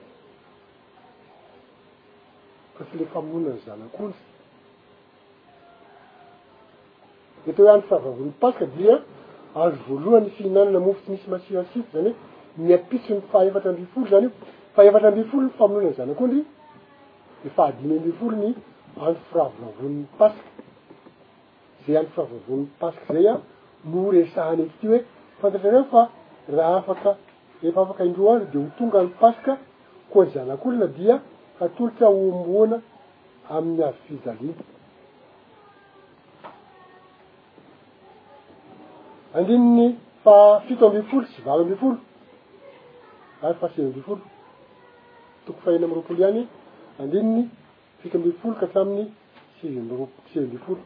fle 2.88 3.04
famononany 3.12 3.58
zanakondry 3.66 4.18
eto 7.50 7.62
hoe 7.62 7.70
andro 7.74 7.88
firavavonn 7.88 8.32
paskadia 8.42 8.94
andro 9.62 9.82
voaloanyfihinanana 9.88 10.80
mofo 10.86 11.00
tsy 11.04 11.10
misy 11.12 11.28
masisif 11.34 11.84
zany 11.94 12.10
hoe 12.12 12.14
niapisoy 12.68 13.20
faefatra 13.32 13.72
mbifolozanyfaefatrambifolon 13.76 15.50
famononanyzanakondry 15.58 16.42
efadiyambifolony 17.46 18.48
andro 19.06 19.22
firavavonny 19.30 20.04
pask 20.18 20.44
zay 21.84 21.96
andro 22.00 22.10
firavavonny 22.26 22.66
pask 22.80 23.00
zay 23.12 23.26
a 23.32 23.40
mresahanyek 23.94 24.70
hoefantatrareofaraha 24.82 26.74
afakaeafaka 26.82 28.02
indro 28.08 28.24
andry 28.32 28.48
de 28.52 28.58
ho 28.60 28.68
tongaao 28.78 29.08
paska 29.22 29.52
koa 30.12 30.24
ny 30.24 30.30
zalakolna 30.34 30.86
dia 30.86 31.16
atolo 31.60 31.90
tya 31.98 32.08
omooana 32.08 32.78
amin'ny 33.56 33.82
avo 33.88 33.98
fizaliana 34.08 34.64
andininy 39.36 39.86
fa 40.24 40.36
fito 40.66 40.82
ambifolo 40.88 41.26
sy 41.34 41.40
valy 41.46 41.62
ambifolo 41.64 41.98
ary 43.44 43.54
fa 43.60 43.68
sivy 43.72 43.86
ambi 43.90 44.00
folo 44.08 44.22
toko 45.44 45.58
fahina 45.64 45.84
amyy 45.86 45.96
roapolo 45.96 46.18
iany 46.22 46.40
andininy 47.02 47.42
fito 48.00 48.14
ambyfolo 48.18 48.54
ka 48.60 48.66
tramin'ny 48.72 49.06
sivymbroo 49.58 50.08
sivy 50.30 50.44
ambifolo 50.46 50.80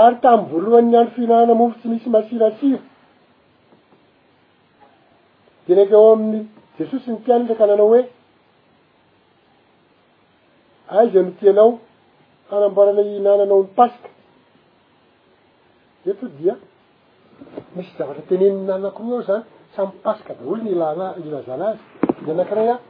ary 0.00 0.16
tambolovanny 0.24 0.96
ando 1.00 1.10
fihinana 1.16 1.52
mofo 1.58 1.78
tsy 1.78 1.86
misy 1.90 2.08
masirasiry 2.14 2.80
de 5.66 5.70
raiky 5.74 5.94
eo 5.96 6.12
amin'ny 6.14 6.40
jesosy 6.78 7.06
ny 7.10 7.14
mpiana 7.18 7.44
ndraka 7.44 7.64
ananao 7.64 7.88
hoe 7.92 8.02
aizy 10.98 11.18
amy 11.20 11.32
tianao 11.40 11.70
hanamboarana 12.52 13.02
hihinananao 13.06 13.58
ny 13.62 13.68
paska 13.76 14.08
eto 16.10 16.26
dia 16.38 16.54
misy 17.74 17.92
zavatra 17.98 18.22
teneniny 18.28 18.64
nana 18.70 18.88
akoo 18.90 19.12
ao 19.16 19.22
zany 19.28 19.44
samy 19.74 19.92
paska 20.04 20.32
daolo 20.38 20.58
ny 20.64 20.72
na 20.80 21.06
ilaza 21.22 21.54
nazy 21.62 21.82
dy 22.24 22.28
anakiray 22.34 22.68
a 22.74 22.80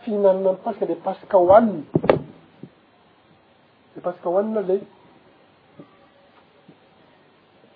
fihinanana 0.00 0.48
amiy 0.50 0.62
paska 0.64 0.84
le 0.90 0.94
paska 1.06 1.36
hoaniny 1.44 1.82
le 3.94 3.98
paska 4.06 4.26
hoani 4.32 4.50
na 4.56 4.62
zay 4.68 4.80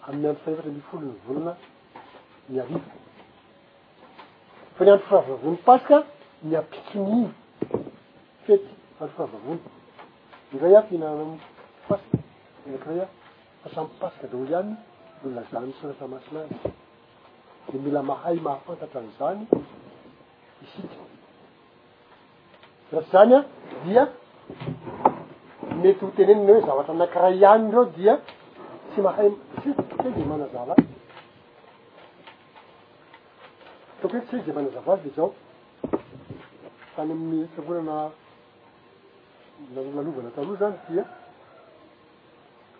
amin'ny 0.07 0.25
andro 0.27 0.41
fahevatra 0.43 0.71
mi 0.77 0.81
folo 0.89 1.05
ny 1.11 1.17
volana 1.27 1.53
niariva 2.53 2.81
fa 4.75 4.81
ny 4.85 4.91
andro 4.93 5.07
firavoravony 5.09 5.59
paska 5.69 5.97
nyampikini 6.51 7.21
fety 8.47 8.71
ary 9.03 9.11
favavona 9.17 9.65
ndrey 10.53 10.71
iaho 10.73 10.87
fihinarana 10.89 11.23
amy 11.25 11.37
pask 11.89 12.09
nakray 12.71 13.01
a 13.03 13.07
fasamypasika 13.65 14.27
da 14.31 14.37
olo 14.37 14.49
iany 14.53 14.71
olazana 15.27 15.67
misyrasamasinazy 15.69 16.53
de 17.73 17.77
mila 17.85 18.03
mahay 18.11 18.37
mahafantatra 18.47 18.99
an'zany 19.03 19.41
isiky 20.65 20.99
rasa 22.93 23.09
zany 23.13 23.35
a 23.39 23.45
dia 23.85 24.03
mety 25.83 26.03
ho 26.05 26.09
tenenina 26.17 26.53
hoe 26.53 26.63
zavatra 26.69 26.95
nakiray 27.01 27.35
ihany 27.41 27.63
ndreo 27.69 27.85
dia 27.97 28.15
tsy 28.93 29.01
mahay 29.07 29.31
sie 29.63 30.11
de 30.17 30.25
manazala 30.33 30.75
toko 34.01 34.17
oe 34.17 34.21
tsyhey 34.27 34.45
de 34.45 34.53
manazava 34.53 34.93
asy 34.95 35.05
le 35.05 35.11
zao 35.17 35.35
fany 36.95 37.11
amn'ny 37.17 37.49
fiavonana 37.55 38.11
lalovana 39.75 40.31
taloha 40.35 40.57
zany 40.61 40.77
dia 40.91 41.05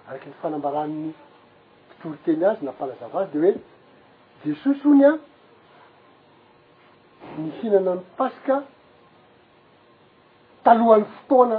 araky 0.09 0.29
ny 0.31 0.35
fanambarani'ny 0.43 1.11
potoroteny 1.99 2.45
azy 2.51 2.65
na 2.65 2.73
mpanazava 2.73 3.19
azy 3.21 3.33
de 3.33 3.39
hoe 3.41 3.55
de 4.45 4.55
soso 4.63 4.89
iny 4.95 5.05
a 5.09 5.19
nihinana 7.39 7.91
amypaska 7.93 8.55
talohan'ny 10.65 11.05
fotoana 11.15 11.59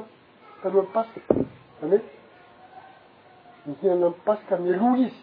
talohan'nypaska 0.64 1.20
zany 1.82 1.88
hoe 1.98 2.02
nihinana 3.66 4.06
ampaska 4.12 4.54
mialoa 4.64 4.98
izy 5.06 5.22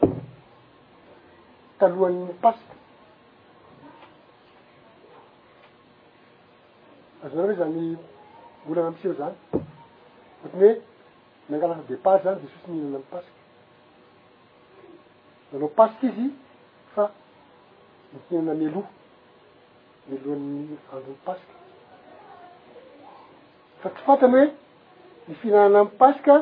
talohanny 1.78 2.34
paska 2.42 2.72
azonare 7.24 7.53
hoe 7.53 7.59
zany 7.62 7.82
bolagna 8.64 8.88
amseo 8.92 9.14
zany 9.20 9.36
ohatiny 10.45 10.61
hoe 10.61 10.82
mangala 11.49 11.74
fa 11.74 11.80
depart 11.89 12.22
zany 12.22 12.36
de 12.41 12.49
sosy 12.49 12.70
nihinana 12.70 12.95
amy 13.89 14.01
paska 14.09 15.34
anao 15.53 15.68
paska 15.68 16.07
izy 16.07 16.26
fa 16.95 17.05
nihinana 18.20 18.51
amy 18.53 18.66
aloha 18.66 18.89
mialohan'ny 20.09 20.78
andron'ny 20.78 20.78
paska 21.26 21.45
fa 23.80 23.89
tsy 23.93 24.03
fantany 24.07 24.36
hoe 24.41 24.47
ny 25.28 25.32
fihinanana 25.41 25.78
amy 25.80 25.91
paska 26.03 26.34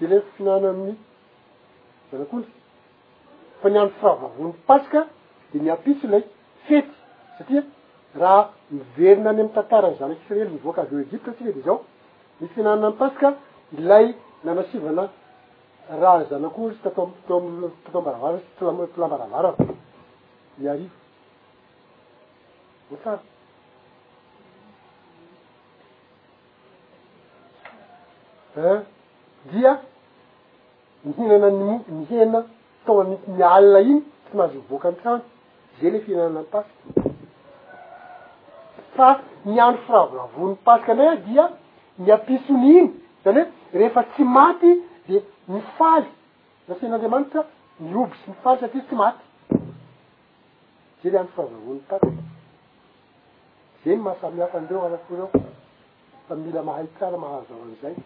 de 0.00 0.06
ile 0.06 0.16
fihinanana 0.36 0.68
am'ny 0.72 0.92
zanak'onry 2.10 2.48
fa 3.62 3.66
niandro 3.70 3.94
firavovonny 3.98 4.54
paska 4.68 5.00
de 5.52 5.56
niampitso 5.58 6.06
laik 6.12 6.24
fety 6.66 6.92
satria 7.38 7.62
raha 8.20 8.42
miverina 8.72 9.30
any 9.30 9.40
am'y 9.42 9.52
tantarany 9.56 9.96
zanak' 10.00 10.20
israely 10.24 10.50
nyvoaka 10.54 10.80
avyo 10.82 10.98
egypta 11.04 11.32
tsika 11.36 11.52
de 11.56 11.60
zao 11.66 11.78
ny 12.40 12.46
fiinanana 12.54 12.90
ny 12.92 12.94
paska 12.98 13.28
ilay 13.78 14.06
nanasivana 14.46 15.02
raha 16.00 16.18
nyzana 16.20 16.48
kory 16.56 16.74
tsy 16.80 16.90
ttaotaom 16.92 17.46
tatao 17.84 18.00
mbaravara- 18.02 18.38
tolambaravarar 18.58 19.54
iarivo 20.64 20.94
vo 22.90 22.96
sary 23.04 23.18
eh 28.68 28.80
dia 29.50 29.72
mihinana 31.04 31.48
nymo- 31.58 31.84
mihena 31.98 32.38
toam 32.86 33.08
mialina 33.34 33.80
igny 33.82 34.00
tsy 34.24 34.32
mahazooboaka 34.38 34.86
antrano 34.94 35.22
zay 35.80 35.90
le 35.92 35.98
fiinanana 36.06 36.40
ny 36.42 36.46
paska 36.54 36.74
fa 38.96 39.08
miandro 39.48 39.82
firavoravonyny 39.88 40.56
paska 40.66 40.92
nay 40.98 41.08
a 41.14 41.16
dia 41.28 41.46
nyampisony 41.98 42.66
iny 42.78 42.90
zany 43.24 43.40
hoe 43.72 43.78
rehefa 43.78 44.02
tsy 44.12 44.24
maty 44.36 44.70
de 45.08 45.16
nifaly 45.52 46.06
nasin'andriamanitra 46.68 47.40
mioby 47.80 48.16
sy 48.22 48.30
mifaly 48.30 48.58
satria 48.60 48.82
tsy 48.86 48.94
maty 48.94 49.24
za 51.02 51.10
le 51.12 51.18
any 51.18 51.28
fihahavavoniny 51.34 51.82
taky 51.88 52.10
za 53.84 53.90
ny 53.96 54.02
mahasamiaka 54.02 54.58
andreo 54.58 54.84
arakoreo 54.86 55.28
fa 56.28 56.34
mila 56.36 56.62
mahay 56.68 56.86
tsara 56.96 57.18
mahazo 57.18 57.52
avy 57.54 57.62
amizay 57.64 57.96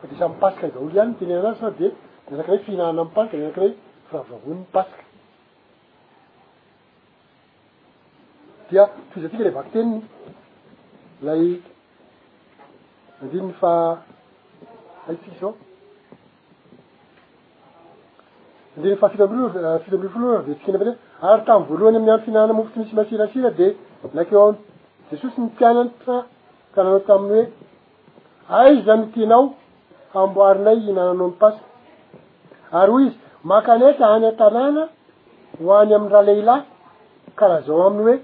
fa 0.00 0.04
de 0.08 0.14
isamy 0.16 0.36
paska 0.42 0.66
vaolo 0.74 0.90
iany 0.96 1.10
ntene 1.10 1.34
anazy 1.38 1.60
fa 1.60 1.70
de 1.78 1.88
darakireye 2.30 2.64
fihinaana 2.64 3.00
am 3.04 3.10
panika 3.14 3.36
narakireoe 3.36 3.74
fihavavoniny 4.08 4.64
paska 4.74 5.02
dea 8.70 8.84
toizantsika 9.12 9.44
le 9.48 9.52
vakteniny 9.58 9.98
lay 11.26 11.44
andininy 13.22 13.52
fa 13.62 13.72
aitik 15.08 15.34
zao 15.40 15.52
andiny 18.76 18.96
fafitoambfito 18.96 19.94
ambilofoloa 19.96 20.38
vetikany 20.46 20.78
bt 20.80 20.88
ary 21.28 21.42
tam'ny 21.48 21.64
voalohany 21.68 21.96
ami'ny 21.98 22.10
ano 22.14 22.22
finanana 22.26 22.52
mofo 22.56 22.70
tsy 22.72 22.78
misy 22.80 22.94
masirasira 22.98 23.50
de 23.58 23.68
lakeo 24.16 24.40
ainy 24.46 24.58
jesosy 25.10 25.36
ny 25.40 25.46
mpianatra 25.46 26.18
tananao 26.74 27.00
taminy 27.08 27.42
hoe 28.48 28.64
ay 28.66 28.74
zany 28.86 29.04
tenao 29.14 29.44
amboarinay 30.20 30.78
inananao 30.90 31.28
mpas 31.34 31.54
ary 32.78 32.90
hoy 32.92 33.04
izy 33.08 33.18
makaneta 33.50 34.04
any 34.14 34.26
a-tanàna 34.30 34.82
hoany 35.64 35.90
ami'y 35.96 36.12
raha 36.12 36.22
lehilay 36.28 36.62
karaha 37.38 37.60
zao 37.68 37.82
aminy 37.90 38.02
hoe 38.08 38.18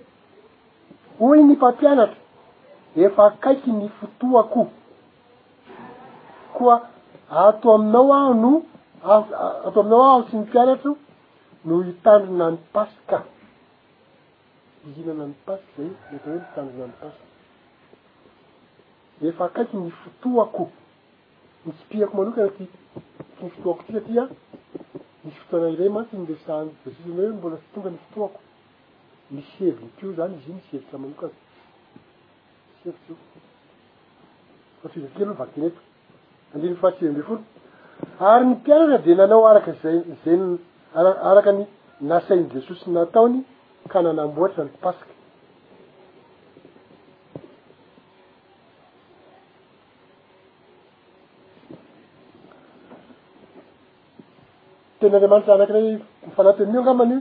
hoy 1.19 1.39
ny 1.45 1.53
mpampianatra 1.55 2.21
efa 3.05 3.25
kaiky 3.43 3.71
ny 3.81 3.87
fotoako 3.99 4.63
koa 6.57 6.77
ato 7.45 7.67
aminao 7.77 8.11
aho 8.17 8.33
no 8.43 8.53
aho 9.11 9.23
ato 9.67 9.79
aminao 9.81 10.03
aho 10.09 10.23
tsy 10.27 10.37
ny 10.37 10.43
mpianatro 10.47 10.93
no 11.67 11.75
hitandrona 11.89 12.47
ny 12.55 12.59
pasika 12.75 13.19
iinana 14.87 15.25
ny 15.31 15.35
pas 15.47 15.61
zay 15.77 15.91
mety 16.11 16.29
ahoe 16.29 16.39
mitandrona 16.43 16.85
ny 16.87 16.95
pasik 17.01 17.29
efa 19.29 19.47
kaiky 19.55 19.77
ny 19.85 19.91
fotoako 20.03 20.65
misy 21.65 21.83
piako 21.89 22.13
manokany 22.19 22.51
ty 22.57 22.65
tni 23.37 23.49
fotoako 23.55 23.81
ty 23.87 23.91
satia 23.97 24.23
misy 25.25 25.39
fotoana 25.41 25.69
irey 25.75 25.91
mantsy 25.95 26.15
ny 26.17 26.27
lesany 26.31 26.71
jasisinae 26.85 27.29
mbola 27.39 27.57
ttonga 27.65 27.91
ny 27.95 27.99
fotoako 28.05 28.39
misy 29.31 29.59
hevinikeo 29.59 30.13
zany 30.17 30.35
izy 30.39 30.51
i 30.51 30.55
misy 30.55 30.71
hevitsy 30.73 30.95
amanokoazy 30.97 31.35
misy 32.85 32.85
hevitryio 32.85 33.17
fafizakelo 34.83 35.33
vakerety 35.41 35.81
andiny 36.55 36.77
fah 36.83 36.93
tsyemle 36.95 37.23
fory 37.29 37.43
ary 38.31 38.45
ny 38.47 38.53
mpianatra 38.55 38.99
de 39.05 39.15
nanao 39.15 39.47
araka 39.51 39.73
zay 39.83 39.99
zayn 40.25 40.43
ar 40.99 41.07
arakany 41.31 41.67
nasainy 42.11 42.47
jesosy 42.55 42.91
nataony 42.91 43.39
ka 43.93 43.99
nanamboatra 44.07 44.65
ny 44.65 44.71
pasky 44.85 45.13
tena 55.01 55.17
andreamanitry 55.17 55.51
zanakirey 55.51 55.89
mifanatein'io 56.27 56.81
angamanio 56.81 57.19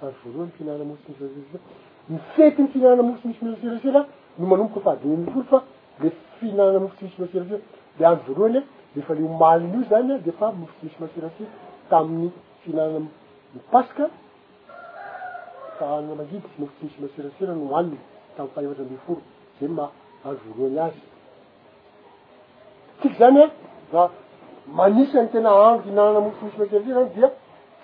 a 0.00 0.06
oalohanyfinananamoos 0.06 0.98
mirir 1.08 1.60
ni 2.08 2.18
fetyny 2.36 2.68
finananamofosmisy 2.72 3.44
masirasira 3.46 4.00
no 4.38 4.46
manomboka 4.46 4.80
fa 4.84 4.92
adiniforo 4.96 5.44
fa 5.44 5.62
le 6.02 6.10
fihinanana 6.40 6.80
mofos 6.80 7.02
misy 7.02 7.18
masirasir 7.22 7.60
de 7.98 8.04
any 8.04 8.18
voalohany 8.26 8.60
lefa 8.96 9.14
leomaliny 9.14 9.72
io 9.72 9.88
zany 9.88 10.20
defa 10.26 10.52
mofo 10.52 10.72
s 10.76 10.82
misy 10.82 10.98
masirasira 11.02 11.46
tamin'ny 11.90 12.30
fiinananamipaska 12.64 14.04
faanamangidy 15.78 16.42
mofo 16.58 16.72
tsy 16.78 16.84
misy 16.88 16.98
masirasira 17.04 17.52
no 17.54 17.76
aniny 17.76 17.98
tamy 18.36 18.48
faeatra 18.54 18.84
ambiforo 18.84 19.20
zay 19.60 19.68
ma 19.68 19.84
any 20.24 20.36
voalohany 20.58 20.80
azy 20.90 21.02
tika 23.00 23.16
zany 23.18 23.40
a 23.40 23.48
a 23.98 24.21
manisany 24.66 25.28
tena 25.34 25.50
andro 25.66 25.90
inana 25.92 26.20
molo 26.24 26.34
tsy 26.38 26.44
misy 26.48 26.58
masirasira 26.62 26.98
zany 27.04 27.12
dia 27.14 27.28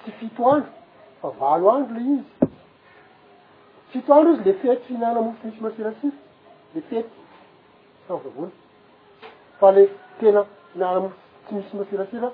tsy 0.03 0.11
fito 0.19 0.51
andro 0.51 0.73
fa 1.21 1.29
valo 1.41 1.71
andro 1.75 1.95
le 1.99 2.05
izy 2.13 2.21
fito 3.93 4.15
andro 4.19 4.33
izy 4.37 4.45
le 4.49 4.53
fety 4.65 4.95
inana 4.99 5.19
amofo 5.23 5.37
tsy 5.41 5.49
misy 5.49 5.63
masirasira 5.69 6.15
le 6.75 6.81
fety 6.91 7.17
saravony 8.09 8.53
fa 9.63 9.71
le 9.79 9.85
tena 10.21 10.45
inanamofo 10.75 11.19
tsy 11.49 11.55
misy 11.63 11.75
masirasira 11.81 12.31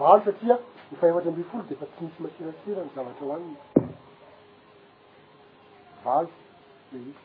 valo 0.00 0.20
satria 0.28 0.56
ny 0.90 0.96
fahefatry 1.02 1.28
ambiyfolo 1.34 1.62
de 1.68 1.74
fa 1.82 1.86
tsy 1.92 2.04
misy 2.08 2.22
masirasira 2.28 2.80
ny 2.88 2.96
zavatra 2.96 3.26
ho 3.28 3.32
anin 3.36 3.52
iy 3.52 3.94
valo 6.08 6.28
le 6.96 6.98
izy 7.04 7.23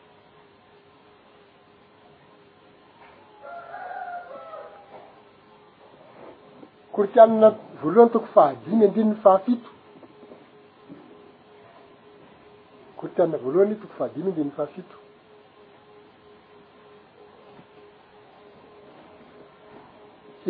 kortianna 6.99 7.49
voalohany 7.81 8.11
toko 8.15 8.27
fahadimy 8.35 8.81
andiniy 8.89 9.17
fahafito 9.25 9.69
kortianna 12.99 13.37
voalohany 13.43 13.75
toko 13.81 13.93
fahadimy 13.99 14.29
andininy 14.31 14.51
fahafito 14.57 14.97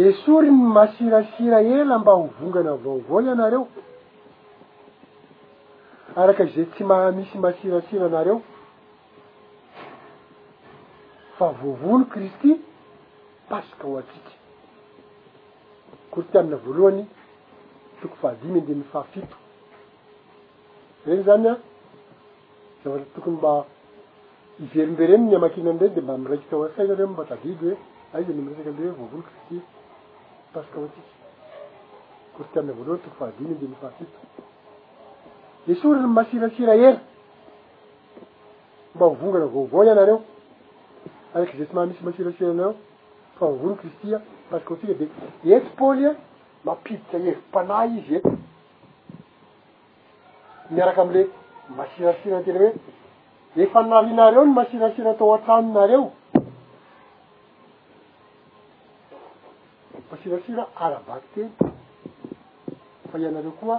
esoryny 0.10 0.60
masirasira 0.78 1.58
ela 1.78 1.95
mba 2.02 2.14
hovongana 2.22 2.72
vaovao 2.84 3.20
ianareo 3.28 3.64
araka 6.22 6.43
zay 6.54 6.66
tsy 6.72 6.84
maha 6.93 7.08
misy 7.18 7.38
masirasira 7.45 8.06
anareo 8.10 8.38
fa 11.38 11.47
vovono 11.62 12.06
kristy 12.14 12.50
paska 13.50 13.86
ho 13.88 13.97
atsity 14.02 14.34
kory 16.12 16.26
tyamina 16.32 16.57
voalohany 16.66 17.03
tokoy 18.01 18.18
fahadimy 18.22 18.60
andeha 18.62 18.78
myfahafito 18.80 19.38
eny 21.12 21.24
zany 21.28 21.47
a 21.49 21.55
zavatry 22.84 23.10
tokony 23.16 23.38
mba 23.38 23.51
iverimbereny 24.64 25.24
miamakina 25.30 25.70
anrey 25.72 25.89
de 25.95 26.01
mba 26.01 26.18
miraikika 26.18 26.55
oasaynareo 26.57 27.07
mba 27.14 27.24
tadidy 27.30 27.55
hoe 27.66 27.76
aiza 28.14 28.32
ah, 28.32 28.36
ny 28.36 28.41
miresaka 28.45 28.70
aeho 28.80 28.97
voavono 29.01 29.24
kristy 29.28 29.55
paceque 30.53 30.80
hoatsika 30.82 31.12
kory 32.36 32.47
ti 32.51 32.55
amina 32.60 32.74
voalohany 32.78 33.01
tokoy 33.03 33.20
fahadimy 33.20 33.51
andemfahafito 33.55 34.20
e 35.72 35.76
sora 35.76 36.07
masirasira 36.18 36.74
hera 36.82 37.01
mba 38.95 39.05
hovongana 39.05 39.45
vaovao 39.53 39.86
ianareo 39.86 40.22
araky 41.34 41.57
za 41.57 41.66
sy 41.66 41.74
maha 41.76 41.88
misy 41.88 42.03
masirasira 42.05 42.49
anareo 42.51 42.76
fa 43.39 43.45
vaoavony 43.45 43.76
kristya 43.82 44.20
pasy 44.50 44.50
ue 44.50 44.74
o 44.74 44.78
tsika 44.78 44.93
de 45.43 45.54
etsy 45.56 45.70
paôly 45.78 46.06
a 46.08 46.12
mapidiksa 46.66 47.18
evimpanay 47.18 47.89
izy 47.97 48.16
eto 48.20 48.32
miaraka 50.74 51.02
amle 51.04 51.22
masirasiratery 51.78 52.70
hoe 52.74 53.62
efa 53.64 53.80
narianareo 53.89 54.43
ny 54.45 54.54
masirasira 54.60 55.10
atao 55.12 55.34
antranonareo 55.36 56.04
fasirasira 60.10 60.64
arabakyteny 60.86 61.50
fa 63.10 63.16
ianareo 63.26 63.54
koa 63.60 63.78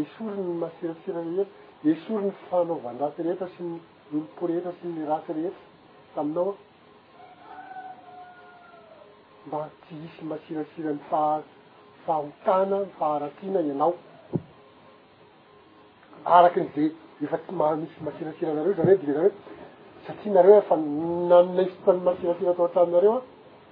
esory 0.00 0.38
ny 0.46 0.52
masirasira 0.62 1.20
ety 1.42 1.44
esory 1.92 2.24
ny 2.26 2.32
fanaovandratereetra 2.48 3.46
sy 3.54 3.62
ny 3.68 3.74
olopo 4.12 4.42
reeta 4.48 4.70
sy 4.78 4.86
ny 4.94 5.00
ratereetra 5.12 5.62
taminaoa 6.14 6.54
mba 9.46 9.68
tsy 9.82 9.94
isy 10.06 10.24
masirasirany 10.30 10.98
fahafahahotana 11.10 12.76
nyfaharatiana 12.86 13.60
ianao 13.68 13.94
araky 16.34 16.60
n'ze 16.64 16.84
efa 17.24 17.38
tsy 17.42 17.52
ma- 17.60 17.78
misy 17.80 17.98
masirasira 18.06 18.48
anareo 18.52 18.74
zany 18.78 18.90
oe 18.92 19.00
divenareo 19.02 19.32
satsia 20.06 20.32
nareo 20.36 20.60
fa 20.68 20.76
nannistany 21.30 22.00
masirasira 22.08 22.50
atao 22.52 22.66
an-tranynareo 22.68 23.14
a 23.18 23.22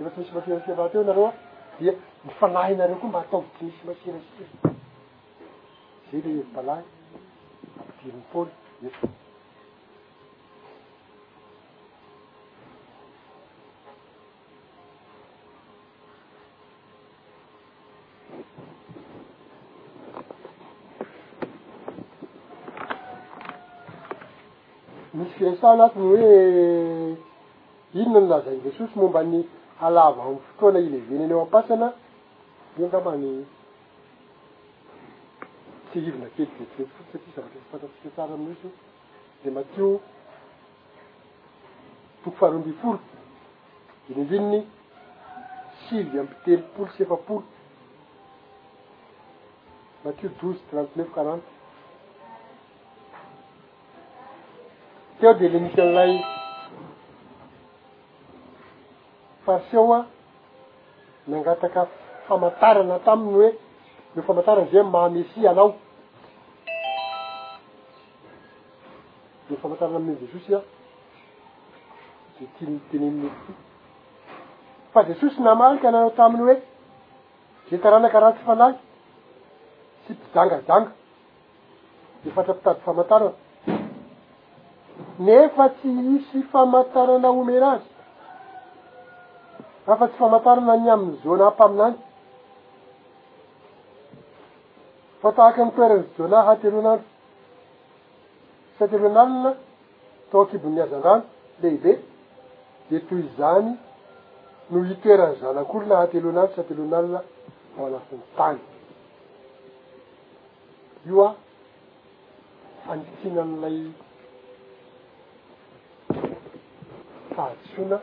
efa 0.07 0.11
tsy 0.13 0.21
misy 0.23 0.35
masirasira 0.37 0.81
ahteo 0.85 1.03
nareoa 1.09 1.33
dia 1.79 1.93
nyfanahy 2.27 2.73
nareo 2.81 2.97
koa 3.01 3.11
mba 3.11 3.21
hataovy 3.25 3.49
tsy 3.57 3.63
misy 3.71 3.83
masirasira 3.89 4.49
zay 6.11 6.21
le 6.25 6.31
ebalahy 6.43 6.85
dirymypaoly 7.99 8.53
ea 8.87 8.95
fensa 25.41 25.69
anatiny 25.71 26.07
hoe 26.13 27.17
inona 27.95 28.21
ny 28.21 28.29
lazainy 28.31 28.61
je 28.65 28.71
sosy 28.77 28.95
momba 28.97 29.23
ny 29.25 29.39
alava 29.81 30.23
amy 30.27 30.39
fotoana 30.47 30.79
ileveny 30.87 31.23
any 31.25 31.31
eo 31.33 31.41
ampasana 31.43 31.89
di 32.77 32.83
ngamany 32.85 33.47
tsy 35.91 35.99
hivona 36.01 36.29
kely 36.37 36.49
deteyfoty 36.59 37.07
satria 37.13 37.33
zavatry 37.37 37.59
sy 37.59 37.67
fantatsika 37.73 38.09
tsara 38.15 38.35
amin'osy 38.35 38.69
de 39.45 39.51
matio 39.51 40.01
toko 42.25 42.37
faromby 42.37 42.73
foroty 42.83 43.17
inimbininy 44.11 44.61
sivy 45.89 46.19
ampitely 46.19 46.63
polo 46.77 46.91
sefapolo 46.99 47.45
matio 50.05 50.29
douze 50.41 50.61
trente 50.71 50.93
neuf 50.97 51.11
quarante 51.15 51.60
teo 55.21 55.35
de 55.37 55.49
le 55.49 55.59
misy 55.61 55.79
an'lay 55.81 56.13
fariseo 59.45 59.85
a 59.95 59.99
mangataka 61.29 61.83
famantarana 62.27 62.97
taminy 63.07 63.33
hoe 63.39 63.51
neo 64.15 64.23
famatarany 64.29 64.71
ze 64.73 64.81
mahamesi 64.93 65.41
anao 65.51 65.71
de 69.51 69.55
famantarana 69.61 69.99
ami'' 70.01 70.21
jesosy 70.23 70.53
a 70.55 70.61
de 72.37 72.47
titeneninet 72.57 73.39
fa 74.93 75.01
jesosy 75.09 75.39
namalika 75.47 75.87
ananao 75.89 76.11
taminy 76.21 76.43
hoe 76.47 76.57
de 77.69 77.77
taranakaratsy 77.85 78.43
fanahy 78.49 78.75
tsy 80.05 80.13
mpizangazanga 80.15 80.91
de 82.25 82.29
fatrapitady 82.37 82.81
famantarana 82.87 83.35
nefa 85.25 85.65
tsy 85.77 85.89
isy 86.17 86.41
famantarana 86.53 87.29
homenazy 87.37 87.89
ahfa 89.91 90.07
tsy 90.09 90.17
famantarana 90.21 90.75
ny 90.85 90.89
amin'ny 90.95 91.19
zonampa 91.23 91.65
aminany 91.69 91.97
fa 95.21 95.29
tahaky 95.37 95.61
ny 95.67 95.71
toeranyy 95.77 96.07
joana 96.17 96.39
hatelohanandro 96.47 97.09
isatelohanalina 98.73 99.51
tao 100.31 100.41
akibon'niazandrando 100.45 101.27
lehile 101.63 101.93
de 102.89 102.99
toy 103.09 103.23
zany 103.37 103.69
no 104.71 104.79
hitoerany 104.89 105.35
zanak'olo 105.43 105.85
na 105.91 105.95
hatelohanandro 106.03 106.55
sa 106.57 106.63
telohanalina 106.69 107.21
oo 107.79 107.87
alafiny 107.91 108.23
tany 108.39 108.59
io 111.11 111.17
a 111.27 111.29
hanitsina 112.87 113.43
n'ilay 113.49 113.79
fahatsona 117.35 118.01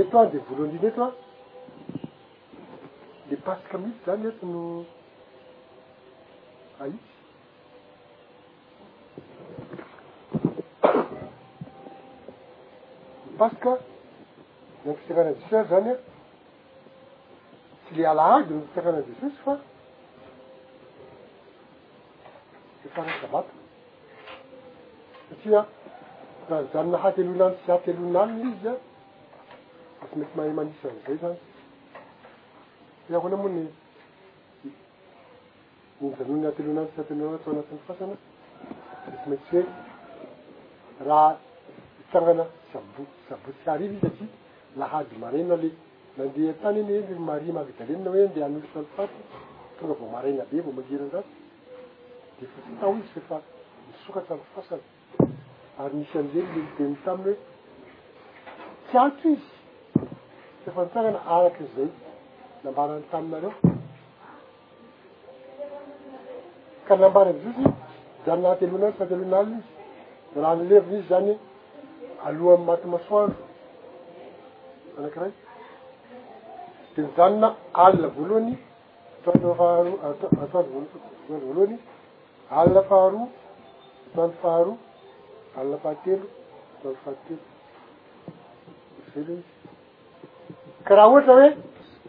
eto 0.00 0.18
a 0.20 0.24
de 0.26 0.38
volo 0.48 0.64
andriny 0.64 0.84
eto 0.88 1.02
a 1.04 1.10
le 3.30 3.36
pasike 3.46 3.78
mihitsy 3.78 4.04
zany 4.04 4.26
eto 4.30 4.46
no 4.46 4.62
ahitsy 6.84 7.16
ny 13.24 13.36
pasika 13.42 13.74
da 14.84 14.88
ny 14.90 14.94
fitsakana 14.94 15.32
jesar 15.38 15.68
zany 15.74 15.90
a 15.94 15.96
tsy 17.84 18.00
le 18.00 18.06
alaady 18.12 18.54
ny 18.54 18.62
fitakanajesisy 18.68 19.36
fa 19.44 19.52
le 22.84 22.88
farasabato 22.94 23.54
satria 25.28 25.66
raha 26.50 26.62
njano 26.62 26.90
nahaty 26.90 27.22
lohlany 27.22 27.56
sy 27.64 27.70
ah 27.74 27.78
ty 27.84 27.92
lon'aliny 27.92 28.48
izy 28.54 28.68
a 28.68 28.74
fa 29.98 30.06
sy 30.10 30.16
mety 30.18 30.32
maha 30.36 30.50
manisan'zay 30.58 31.16
zany 31.20 31.38
eahoana 33.10 33.36
amoany 33.38 33.60
njanonnyahtelohnano 36.00 36.88
sy 36.94 36.98
atelonana 37.02 37.36
atao 37.38 37.52
anatin'ny 37.54 37.82
fasana 37.88 38.14
de 39.12 39.16
sy 39.22 39.28
maintsy 39.30 39.58
hoe 40.98 41.06
raha 41.08 41.30
itangana 42.02 42.44
sabo 42.72 43.02
sabotsy 43.28 43.68
hary 43.70 43.84
ivyiy 43.84 44.00
satria 44.00 44.28
lahady 44.80 45.14
marana 45.22 45.54
le 45.62 45.70
nandeha 46.16 46.52
tany 46.62 46.78
yn 46.78 47.24
mari 47.28 47.52
mahavidalenina 47.56 48.10
hoe 48.14 48.22
andeh 48.26 48.44
anosona 48.46 48.84
lifaty 48.88 49.18
tonga 49.78 49.94
vao 50.00 50.08
maraina 50.14 50.42
be 50.50 50.56
vao 50.64 50.72
mangiry 50.78 51.02
andrasy 51.06 51.28
de 52.38 52.44
fa 52.52 52.58
sytao 52.66 52.92
izy 53.00 53.18
efa 53.22 53.36
misokatra 53.88 54.34
any 54.36 54.46
fasany 54.54 54.86
ary 55.80 55.94
misy 55.96 56.14
anizeny 56.18 56.46
le 56.54 56.62
lideiny 56.62 56.96
taminy 57.04 57.34
hoe 58.88 58.88
tsy 58.88 58.96
ato 59.04 59.28
izy 59.28 59.52
efa 60.68 60.80
ntsagnana 60.86 61.18
arakyn'zay 61.36 61.88
lambarany 62.64 63.04
taminareo 63.12 63.52
ka 66.86 66.94
lambaranyzao 67.02 67.72
say 68.24 68.36
njanona 68.36 68.48
aty 68.52 68.64
alohanazy 68.68 69.02
aty 69.04 69.14
lohana 69.20 69.40
alina 69.44 69.60
izy 70.26 70.40
raha 70.40 70.54
nilevin 70.58 70.94
izy 70.98 71.02
zany 71.10 71.32
aloha 72.26 72.52
amy 72.54 72.64
maty 72.68 72.86
masoandro 72.94 73.42
anakirai 74.96 75.32
de 76.94 77.00
njanona 77.08 77.48
alina 77.84 78.08
voalohany 78.16 78.54
atoayfaharoaavoany 79.26 81.00
voalohany 81.44 81.76
alina 82.58 82.82
faharoa 82.90 83.28
atoany 84.12 84.34
faharoa 84.44 84.78
allafahatelo 85.56 86.26
talafahatelo 86.82 87.42
elo 89.16 89.32
izy 89.34 89.44
karaha 90.88 91.06
ohatra 91.10 91.34
hoe 91.38 91.50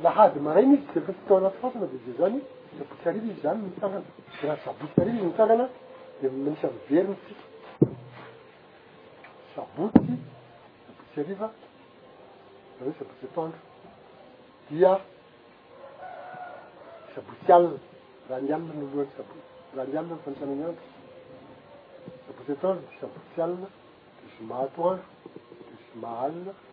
lahady 0.03 0.39
marainy 0.47 0.73
izy 0.77 0.87
defa 0.93 1.13
ty 1.17 1.21
tao 1.27 1.37
anaty 1.39 1.57
fotina 1.63 1.85
de 1.91 1.97
ze 2.05 2.11
zany 2.19 2.37
sabotsy 2.79 3.07
ariva 3.09 3.19
izy 3.25 3.39
zany 3.41 3.59
minitanana 3.61 4.05
de 4.41 4.47
raha 4.47 4.59
sabotsy 4.65 4.97
ariva 5.01 5.13
izy 5.19 5.25
nisanana 5.27 5.65
demanisy 6.21 6.67
miveriny 6.87 7.15
tiky 7.25 7.43
sabotsy 9.55 10.17
sabotsy 11.15 11.19
ariva 11.23 11.45
a 12.79 12.83
hoe 12.83 12.93
sabotsy 12.99 13.23
atandro 13.25 13.57
dia 14.69 14.91
sabotsy 17.15 17.51
alina 17.57 17.77
raha 18.29 18.41
ni 18.43 18.49
amia 18.57 18.73
noloany 18.79 19.09
sabot 19.17 19.35
raha 19.73 19.83
andiamna 19.87 20.13
nfanotana 20.17 20.51
ny 20.59 20.63
andro 20.69 20.85
سطر 22.47 22.75
شبسل 22.99 23.55
شماطور 24.37 24.97
شمعل 25.85 26.70